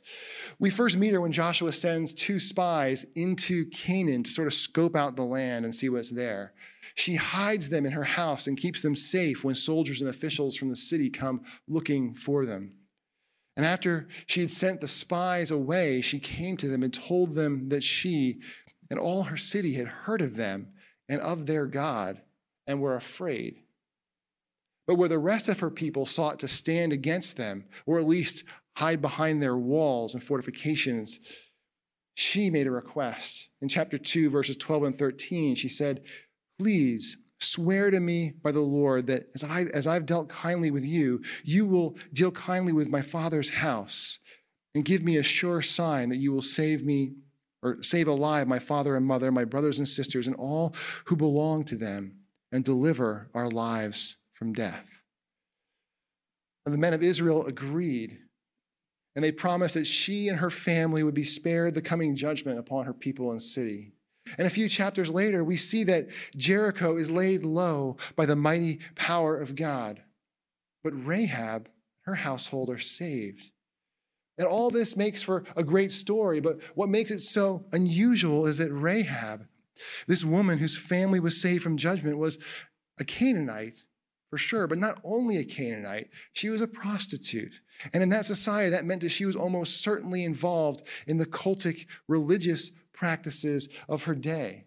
[0.60, 4.95] We first meet her when Joshua sends two spies into Canaan to sort of scope
[4.95, 6.53] out the land and see what's there.
[6.95, 10.69] She hides them in her house and keeps them safe when soldiers and officials from
[10.69, 12.75] the city come looking for them.
[13.58, 17.69] And after she had sent the spies away, she came to them and told them
[17.69, 18.41] that she
[18.89, 20.71] and all her city had heard of them
[21.10, 22.21] and of their God
[22.67, 23.58] and were afraid.
[24.89, 28.43] But where the rest of her people sought to stand against them, or at least
[28.75, 31.19] hide behind their walls and fortifications,
[32.15, 33.49] she made a request.
[33.62, 36.01] In chapter 2, verses 12 and 13, she said,
[36.57, 40.84] Please swear to me by the Lord that as, I, as I've dealt kindly with
[40.84, 44.18] you, you will deal kindly with my father's house
[44.74, 47.11] and give me a sure sign that you will save me
[47.61, 50.74] or save alive my father and mother, my brothers and sisters, and all
[51.05, 52.16] who belong to them,
[52.51, 55.04] and deliver our lives from death.
[56.66, 58.18] And the men of Israel agreed,
[59.16, 62.86] and they promised that she and her family would be spared the coming judgment upon
[62.86, 63.92] her people and city.
[64.38, 68.80] And a few chapters later, we see that Jericho is laid low by the mighty
[68.96, 70.02] power of God.
[70.84, 71.70] But Rahab,
[72.06, 73.52] her household are saved.
[74.38, 78.60] And all this makes for a great story, but what makes it so unusual is
[78.60, 79.48] that Rahab
[80.08, 82.38] This woman whose family was saved from judgment was
[83.00, 83.86] a Canaanite
[84.30, 87.61] for sure, but not only a Canaanite, she was a prostitute.
[87.93, 91.88] And in that society, that meant that she was almost certainly involved in the cultic
[92.07, 94.65] religious practices of her day.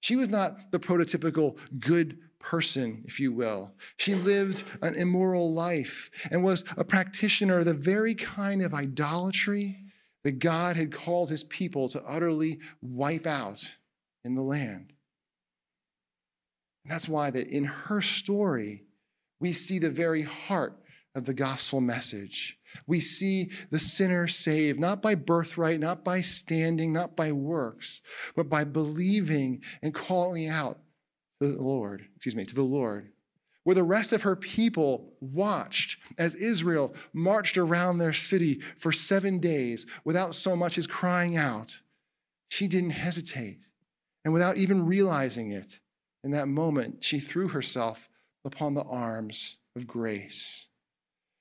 [0.00, 3.74] She was not the prototypical good person, if you will.
[3.96, 9.78] She lived an immoral life and was a practitioner of the very kind of idolatry
[10.24, 13.76] that God had called his people to utterly wipe out
[14.24, 14.92] in the land.
[16.84, 18.83] And that's why that in her story,
[19.44, 20.74] we see the very heart
[21.14, 22.58] of the gospel message.
[22.86, 28.00] We see the sinner saved, not by birthright, not by standing, not by works,
[28.34, 30.78] but by believing and calling out
[31.42, 33.12] to the Lord, excuse me, to the Lord.
[33.64, 39.40] Where the rest of her people watched as Israel marched around their city for seven
[39.40, 41.80] days without so much as crying out,
[42.48, 43.58] she didn't hesitate.
[44.24, 45.80] And without even realizing it,
[46.22, 48.08] in that moment, she threw herself
[48.44, 50.68] upon the arms of grace.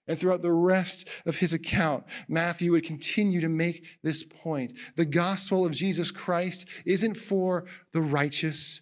[0.07, 4.73] And throughout the rest of his account, Matthew would continue to make this point.
[4.95, 8.81] The gospel of Jesus Christ isn't for the righteous,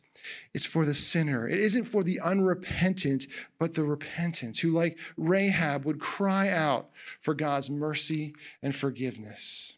[0.54, 1.48] it's for the sinner.
[1.48, 3.28] It isn't for the unrepentant,
[3.60, 6.90] but the repentant who, like Rahab, would cry out
[7.22, 9.78] for God's mercy and forgiveness.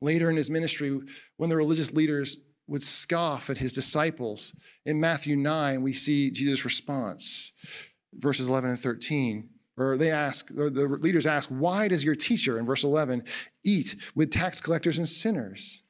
[0.00, 1.00] Later in his ministry,
[1.36, 2.36] when the religious leaders
[2.66, 4.54] would scoff at his disciples,
[4.86, 7.52] in Matthew 9, we see Jesus' response,
[8.12, 9.50] verses 11 and 13.
[9.76, 13.24] Or they ask, or the leaders ask, why does your teacher, in verse 11,
[13.64, 15.82] eat with tax collectors and sinners?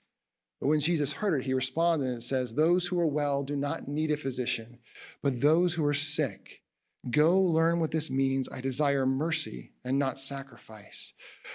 [0.60, 3.86] But when Jesus heard it, he responded and says, Those who are well do not
[3.86, 4.78] need a physician,
[5.22, 6.62] but those who are sick.
[7.10, 8.48] Go learn what this means.
[8.48, 11.12] I desire mercy and not sacrifice.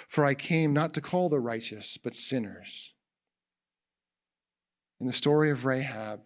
[0.08, 2.94] For I came not to call the righteous, but sinners.
[5.00, 6.22] In the story of Rahab,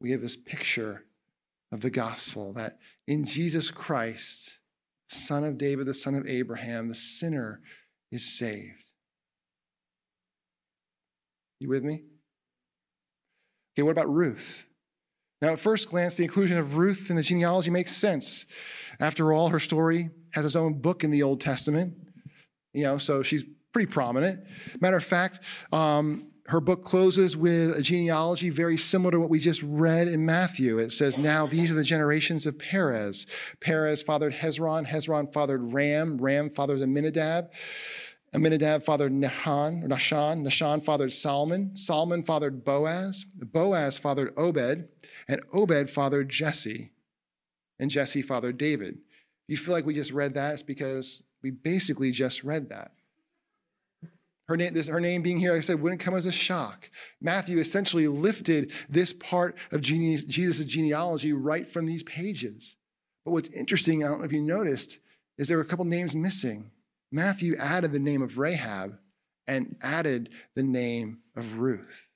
[0.00, 1.04] we have this picture
[1.72, 4.58] of the gospel that in Jesus Christ,
[5.06, 7.60] son of David, the son of Abraham, the sinner
[8.10, 8.92] is saved.
[11.60, 12.04] You with me?
[13.74, 14.66] Okay, what about Ruth?
[15.40, 18.46] Now, at first glance, the inclusion of Ruth in the genealogy makes sense.
[18.98, 21.94] After all, her story has its own book in the Old Testament,
[22.72, 24.44] you know, so she's pretty prominent.
[24.80, 25.40] Matter of fact,
[25.72, 30.24] um, her book closes with a genealogy very similar to what we just read in
[30.24, 30.78] Matthew.
[30.78, 33.26] It says, Now these are the generations of Perez.
[33.60, 34.86] Perez fathered Hezron.
[34.86, 36.16] Hezron fathered Ram.
[36.16, 37.52] Ram fathered Amminadab.
[38.34, 40.42] Amminadab fathered Nahan, or Nahshon.
[40.42, 41.76] Nahshon fathered Solomon.
[41.76, 43.26] Solomon fathered Boaz.
[43.36, 44.88] Boaz fathered Obed.
[45.28, 46.92] And Obed fathered Jesse.
[47.78, 48.98] And Jesse fathered David.
[49.48, 50.54] You feel like we just read that?
[50.54, 52.92] It's because we basically just read that.
[54.48, 56.90] Her name, this, her name being here, like I said, wouldn't come as a shock.
[57.20, 62.76] Matthew essentially lifted this part of Jesus' genealogy right from these pages.
[63.24, 65.00] But what's interesting, I don't know if you noticed,
[65.36, 66.70] is there were a couple names missing.
[67.12, 68.98] Matthew added the name of Rahab
[69.46, 72.08] and added the name of Ruth.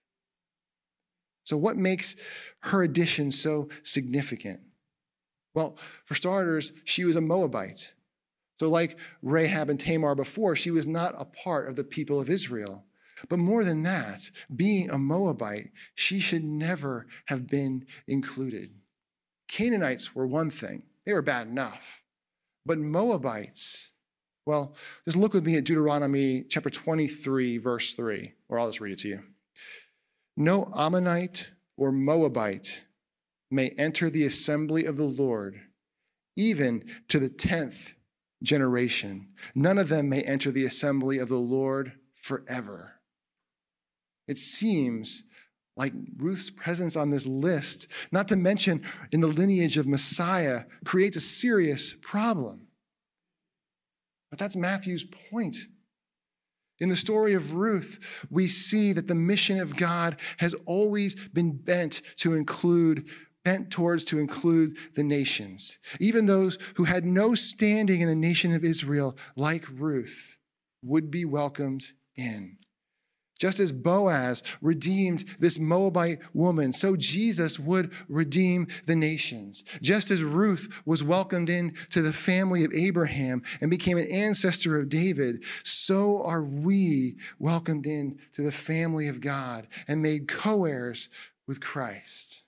[1.44, 2.16] So, what makes
[2.60, 4.60] her addition so significant?
[5.54, 7.92] Well, for starters, she was a Moabite.
[8.62, 12.30] So, like Rahab and Tamar before, she was not a part of the people of
[12.30, 12.84] Israel.
[13.28, 18.70] But more than that, being a Moabite, she should never have been included.
[19.48, 22.04] Canaanites were one thing, they were bad enough.
[22.64, 23.90] But Moabites,
[24.46, 28.92] well, just look with me at Deuteronomy chapter 23, verse 3, or I'll just read
[28.92, 29.24] it to you.
[30.36, 32.84] No Ammonite or Moabite
[33.50, 35.62] may enter the assembly of the Lord,
[36.36, 37.94] even to the tenth
[38.42, 39.28] generation.
[39.54, 43.00] None of them may enter the assembly of the Lord forever.
[44.28, 45.24] It seems
[45.76, 51.16] like Ruth's presence on this list, not to mention in the lineage of Messiah, creates
[51.16, 52.68] a serious problem.
[54.30, 55.56] But that's Matthew's point.
[56.78, 61.52] In the story of Ruth, we see that the mission of God has always been
[61.52, 63.08] bent to include
[63.44, 68.52] bent towards to include the nations, even those who had no standing in the nation
[68.52, 70.36] of Israel, like Ruth,
[70.82, 72.58] would be welcomed in.
[73.42, 79.64] Just as Boaz redeemed this Moabite woman, so Jesus would redeem the nations.
[79.82, 84.88] Just as Ruth was welcomed into the family of Abraham and became an ancestor of
[84.88, 91.08] David, so are we welcomed in to the family of God and made co heirs
[91.48, 92.41] with Christ.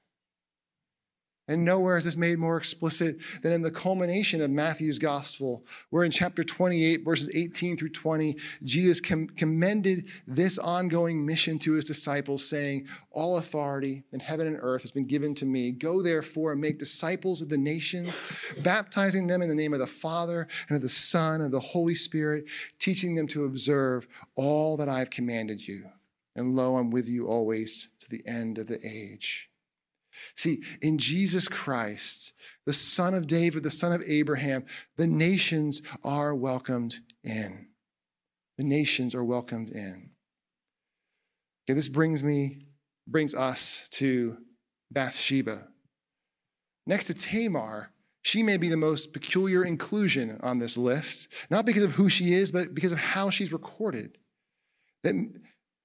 [1.47, 6.03] And nowhere is this made more explicit than in the culmination of Matthew's gospel, where
[6.03, 11.85] in chapter 28, verses 18 through 20, Jesus com- commended this ongoing mission to his
[11.85, 15.71] disciples, saying, All authority in heaven and earth has been given to me.
[15.71, 18.19] Go therefore and make disciples of the nations,
[18.63, 21.61] baptizing them in the name of the Father and of the Son and of the
[21.61, 22.47] Holy Spirit,
[22.79, 25.85] teaching them to observe all that I have commanded you.
[26.35, 29.51] And lo, I'm with you always to the end of the age.
[30.37, 32.33] See, in Jesus Christ,
[32.67, 34.65] the son of David, the son of Abraham,
[34.97, 37.69] the nations are welcomed in.
[38.59, 40.11] The nations are welcomed in.
[41.65, 42.59] Okay, this brings me,
[43.07, 44.39] brings us to
[44.91, 45.69] Bathsheba.
[46.87, 47.91] Next to Tamar,
[48.23, 52.33] she may be the most peculiar inclusion on this list, not because of who she
[52.33, 54.19] is, but because of how she's recorded.
[55.03, 55.15] That,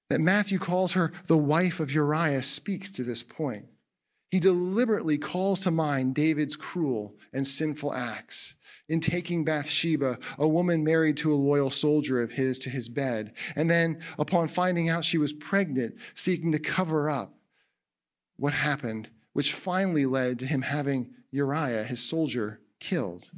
[0.08, 3.66] that Matthew calls her the wife of Uriah speaks to this point.
[4.30, 8.54] He deliberately calls to mind David's cruel and sinful acts
[8.88, 13.32] in taking Bathsheba, a woman married to a loyal soldier of his, to his bed,
[13.54, 17.34] and then, upon finding out she was pregnant, seeking to cover up
[18.36, 23.30] what happened, which finally led to him having Uriah, his soldier, killed.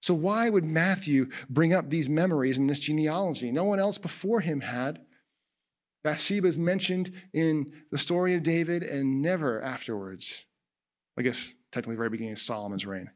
[0.00, 3.50] So, why would Matthew bring up these memories in this genealogy?
[3.50, 5.03] No one else before him had.
[6.04, 10.44] Bathsheba is mentioned in the story of David and never afterwards.
[11.18, 13.10] I guess technically, very beginning of Solomon's reign.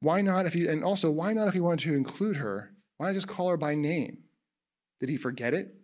[0.00, 2.70] Why not if he, and also, why not if he wanted to include her?
[2.98, 4.18] Why not just call her by name?
[5.00, 5.74] Did he forget it?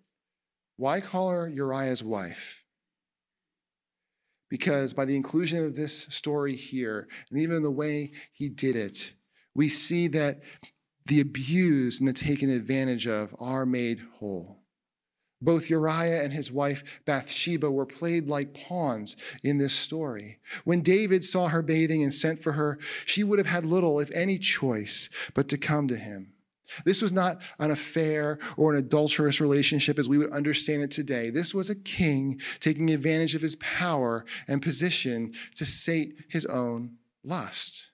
[0.77, 2.65] Why call her Uriah's wife?
[4.49, 9.15] Because by the inclusion of this story here, and even the way he did it,
[9.55, 10.43] we see that
[11.07, 14.61] the abused and the taken advantage of are made whole.
[15.43, 20.39] Both Uriah and his wife Bathsheba were played like pawns in this story.
[20.65, 24.11] When David saw her bathing and sent for her, she would have had little, if
[24.13, 26.33] any, choice but to come to him.
[26.87, 31.29] This was not an affair or an adulterous relationship as we would understand it today.
[31.29, 36.97] This was a king taking advantage of his power and position to sate his own
[37.23, 37.91] lust.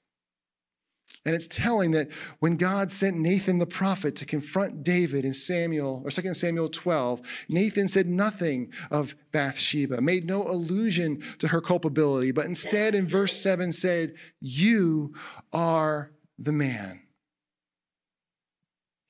[1.26, 6.02] And it's telling that when God sent Nathan the prophet to confront David in Samuel
[6.04, 12.32] or 2 Samuel 12, Nathan said nothing of Bathsheba, made no allusion to her culpability,
[12.32, 15.12] but instead in verse 7 said, You
[15.52, 17.02] are the man.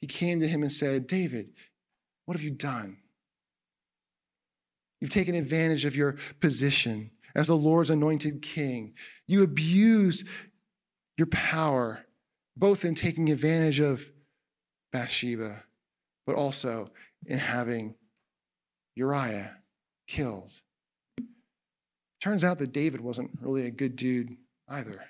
[0.00, 1.50] He came to him and said, David,
[2.24, 2.96] what have you done?
[5.00, 8.94] You've taken advantage of your position as the Lord's anointed king.
[9.26, 10.24] You abuse
[11.20, 12.06] your power,
[12.56, 14.10] both in taking advantage of
[14.90, 15.64] Bathsheba,
[16.26, 16.90] but also
[17.26, 17.94] in having
[18.94, 19.58] Uriah
[20.08, 20.50] killed.
[22.22, 24.34] Turns out that David wasn't really a good dude
[24.66, 25.04] either.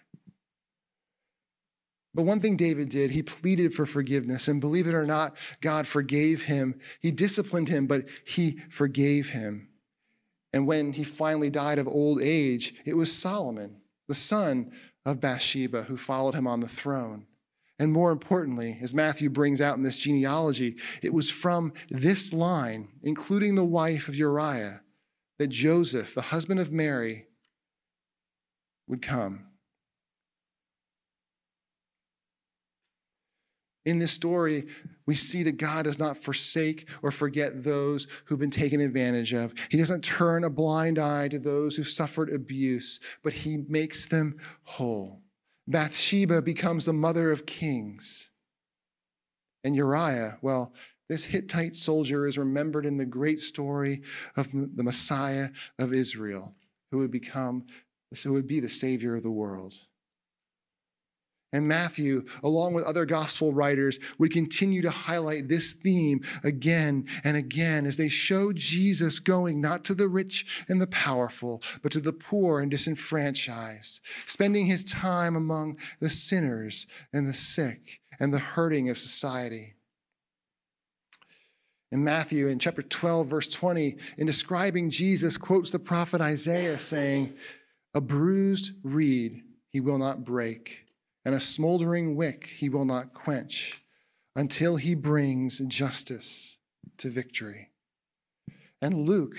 [2.13, 4.49] But one thing David did, he pleaded for forgiveness.
[4.49, 6.81] And believe it or not, God forgave him.
[7.01, 9.69] He disciplined him, but he forgave him.
[10.53, 13.77] And when he finally died of old age, it was Solomon,
[14.11, 14.73] the son
[15.07, 17.27] of Bathsheba who followed him on the throne.
[17.79, 22.89] And more importantly, as Matthew brings out in this genealogy, it was from this line,
[23.05, 24.83] including the wife of Uriah,
[25.39, 27.29] that Joseph, the husband of Mary,
[28.89, 29.47] would come.
[33.87, 34.67] In this story,
[35.07, 39.55] we see that God does not forsake or forget those who've been taken advantage of.
[39.71, 44.37] He doesn't turn a blind eye to those who've suffered abuse, but he makes them
[44.65, 45.23] whole.
[45.67, 48.31] Bathsheba becomes the mother of kings.
[49.65, 50.75] And Uriah, well,
[51.09, 54.03] this Hittite soldier is remembered in the great story
[54.37, 56.55] of the Messiah of Israel,
[56.91, 57.67] who would become,
[58.23, 59.75] who would be the Savior of the world.
[61.53, 67.37] And Matthew, along with other gospel writers, would continue to highlight this theme again and
[67.37, 72.01] again as they show Jesus going not to the rich and the powerful, but to
[72.01, 78.39] the poor and disenfranchised, spending his time among the sinners and the sick and the
[78.39, 79.75] hurting of society.
[81.91, 87.35] In Matthew, in chapter 12, verse 20, in describing Jesus, quotes the prophet Isaiah saying,
[87.93, 90.87] A bruised reed he will not break
[91.25, 93.83] and a smoldering wick he will not quench
[94.35, 96.59] until he brings justice
[96.97, 97.71] to victory.
[98.81, 99.37] And Luke,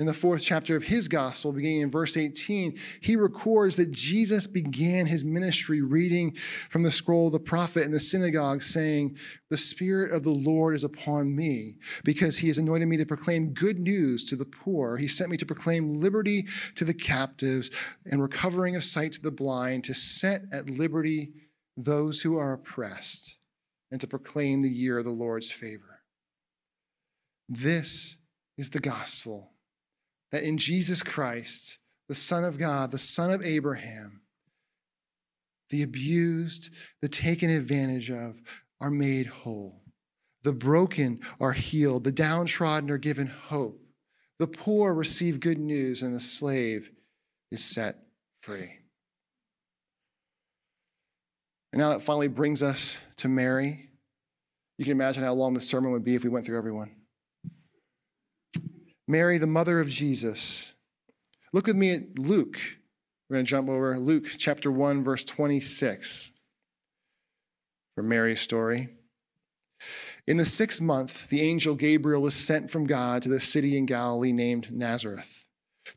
[0.00, 4.48] in the fourth chapter of his gospel, beginning in verse 18, he records that Jesus
[4.48, 6.36] began his ministry reading
[6.68, 9.16] from the scroll of the prophet in the synagogue, saying,
[9.50, 13.54] The Spirit of the Lord is upon me, because he has anointed me to proclaim
[13.54, 14.96] good news to the poor.
[14.96, 17.70] He sent me to proclaim liberty to the captives
[18.04, 21.32] and recovering of sight to the blind, to set at liberty
[21.76, 23.38] those who are oppressed,
[23.92, 26.00] and to proclaim the year of the Lord's favor.
[27.48, 28.16] This
[28.58, 29.53] is the gospel
[30.34, 31.78] that in Jesus Christ,
[32.08, 34.22] the Son of God, the Son of Abraham,
[35.70, 38.42] the abused, the taken advantage of
[38.80, 39.84] are made whole.
[40.42, 42.02] The broken are healed.
[42.02, 43.80] The downtrodden are given hope.
[44.40, 46.90] The poor receive good news, and the slave
[47.52, 47.98] is set
[48.42, 48.80] free.
[51.72, 53.88] And now that finally brings us to Mary.
[54.78, 57.03] You can imagine how long the sermon would be if we went through everyone.
[59.06, 60.74] Mary, the mother of Jesus.
[61.52, 62.58] Look with me at Luke.
[63.28, 66.32] We're going to jump over Luke chapter 1, verse 26
[67.94, 68.88] for Mary's story.
[70.26, 73.86] In the sixth month, the angel Gabriel was sent from God to the city in
[73.86, 75.48] Galilee named Nazareth,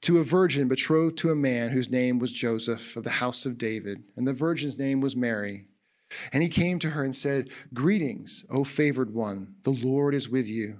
[0.01, 3.57] to a virgin betrothed to a man whose name was Joseph of the house of
[3.57, 5.67] David, and the virgin's name was Mary.
[6.31, 10.47] And he came to her and said, Greetings, O favored one, the Lord is with
[10.47, 10.79] you.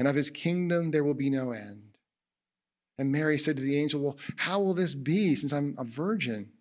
[0.00, 1.98] and of his kingdom there will be no end.
[2.96, 6.52] And Mary said to the angel, Well, how will this be since I'm a virgin?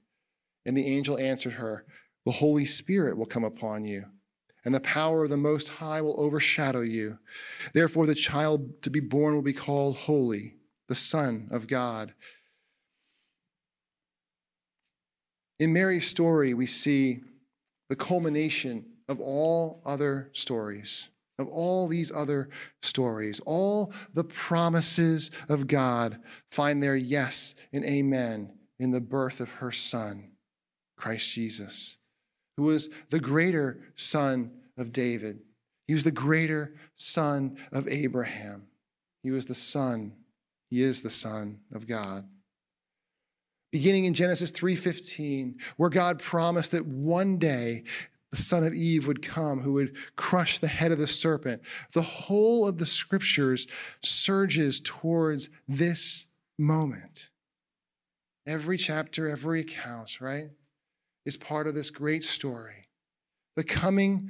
[0.66, 1.86] And the angel answered her,
[2.26, 4.04] The Holy Spirit will come upon you,
[4.66, 7.18] and the power of the Most High will overshadow you.
[7.74, 10.56] Therefore, the child to be born will be called Holy,
[10.90, 12.14] the Son of God.
[15.60, 17.22] In Mary's story, we see
[17.88, 21.08] the culmination of all other stories
[21.40, 22.50] of all these other
[22.82, 23.40] stories.
[23.46, 26.20] All the promises of God
[26.52, 30.32] find their yes and amen in the birth of her son,
[30.98, 31.98] Christ Jesus,
[32.58, 35.40] who was the greater son of David.
[35.88, 38.68] He was the greater son of Abraham.
[39.24, 40.16] He was the son,
[40.70, 42.30] he is the son of God.
[43.72, 47.84] Beginning in Genesis 3:15, where God promised that one day
[48.32, 51.62] the son of Eve would come, who would crush the head of the serpent.
[51.94, 53.68] The whole of the scriptures
[54.04, 56.28] surges towards this
[56.58, 57.30] moment.
[58.46, 60.50] Every chapter, every account, right,
[61.26, 62.88] is part of this great story.
[63.56, 64.30] The coming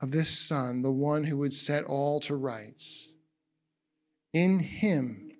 [0.00, 3.12] of this son, the one who would set all to rights.
[4.32, 5.32] In him,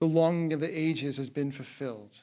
[0.00, 2.22] the longing of the ages has been fulfilled.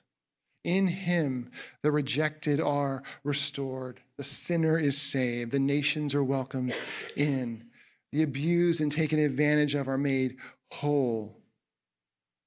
[0.64, 4.02] In him, the rejected are restored.
[4.18, 5.52] The sinner is saved.
[5.52, 6.80] The nations are welcomed
[7.16, 7.66] in.
[8.12, 10.38] The abused and taken advantage of are made
[10.72, 11.42] whole.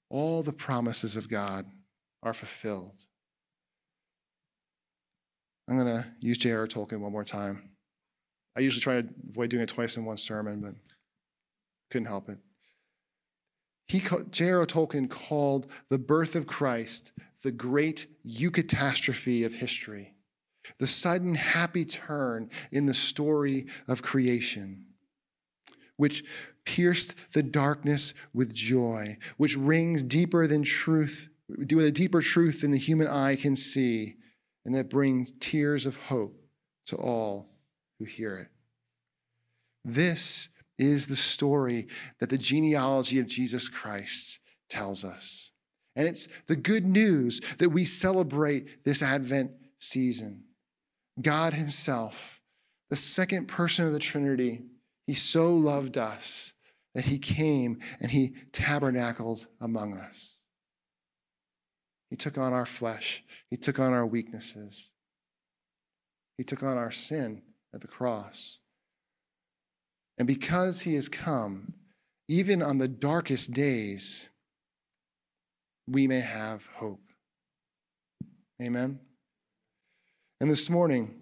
[0.08, 1.66] All the promises of God
[2.22, 3.04] are fulfilled.
[5.68, 6.66] I'm going to use J.R.R.
[6.66, 7.70] Tolkien one more time.
[8.56, 10.74] I usually try to avoid doing it twice in one sermon, but
[11.90, 12.38] couldn't help it.
[13.86, 14.00] He,
[14.30, 14.66] J.R.R.
[14.66, 17.12] Tolkien called the birth of Christ
[17.42, 20.14] the great eucatastrophe of history,
[20.78, 24.86] the sudden happy turn in the story of creation,
[25.96, 26.24] which
[26.64, 32.70] pierced the darkness with joy, which rings deeper than truth, with a deeper truth than
[32.70, 34.16] the human eye can see,
[34.64, 36.40] and that brings tears of hope
[36.86, 37.50] to all
[37.98, 38.48] who hear it.
[39.84, 40.48] This
[40.78, 45.50] is the story that the genealogy of Jesus Christ tells us.
[45.96, 50.44] And it's the good news that we celebrate this Advent season.
[51.22, 52.40] God Himself,
[52.88, 54.62] the second person of the Trinity,
[55.06, 56.52] He so loved us
[56.94, 60.42] that He came and He tabernacled among us.
[62.10, 64.92] He took on our flesh, He took on our weaknesses,
[66.36, 67.42] He took on our sin
[67.74, 68.60] at the cross.
[70.18, 71.74] And because He has come,
[72.28, 74.28] even on the darkest days,
[75.88, 77.02] we may have hope.
[78.62, 79.00] Amen.
[80.40, 81.20] And this morning,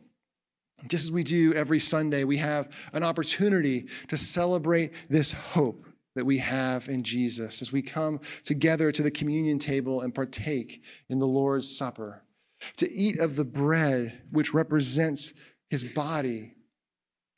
[0.87, 6.25] just as we do every Sunday, we have an opportunity to celebrate this hope that
[6.25, 11.19] we have in Jesus as we come together to the communion table and partake in
[11.19, 12.23] the Lord's Supper,
[12.77, 15.35] to eat of the bread which represents
[15.69, 16.55] his body,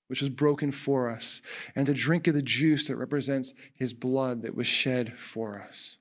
[0.09, 1.41] which was broken for us,
[1.75, 5.99] and to drink of the juice that represents his blood that was shed for us.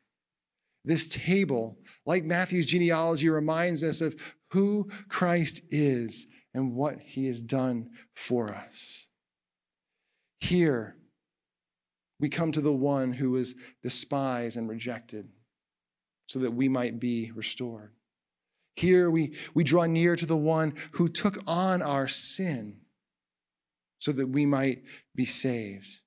[0.86, 4.15] This table, like Matthew's genealogy, reminds us of
[4.52, 9.08] who Christ is and what he has done for us.
[10.39, 10.95] Here,
[12.20, 15.30] we come to the one who was despised and rejected
[16.28, 17.91] so that we might be restored.
[18.76, 22.82] Here, we, we draw near to the one who took on our sin
[24.00, 24.84] so that we might
[25.16, 26.02] be saved.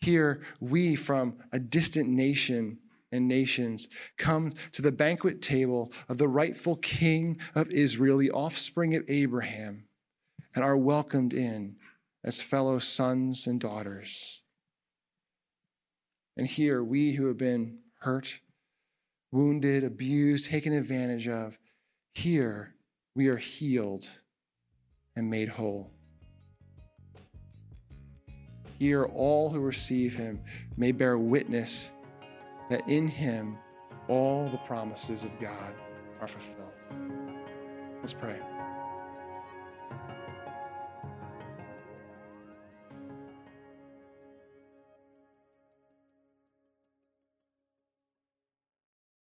[0.00, 2.78] Here, we from a distant nation
[3.10, 8.94] and nations come to the banquet table of the rightful king of Israel, the offspring
[8.94, 9.84] of Abraham,
[10.54, 11.76] and are welcomed in
[12.24, 14.42] as fellow sons and daughters.
[16.36, 18.40] And here, we who have been hurt,
[19.32, 21.58] wounded, abused, taken advantage of,
[22.14, 22.74] here
[23.14, 24.08] we are healed
[25.16, 25.90] and made whole.
[28.78, 30.40] Here, all who receive him
[30.76, 31.90] may bear witness
[32.68, 33.58] that in him
[34.08, 35.74] all the promises of God
[36.20, 36.76] are fulfilled.
[38.00, 38.40] Let's pray.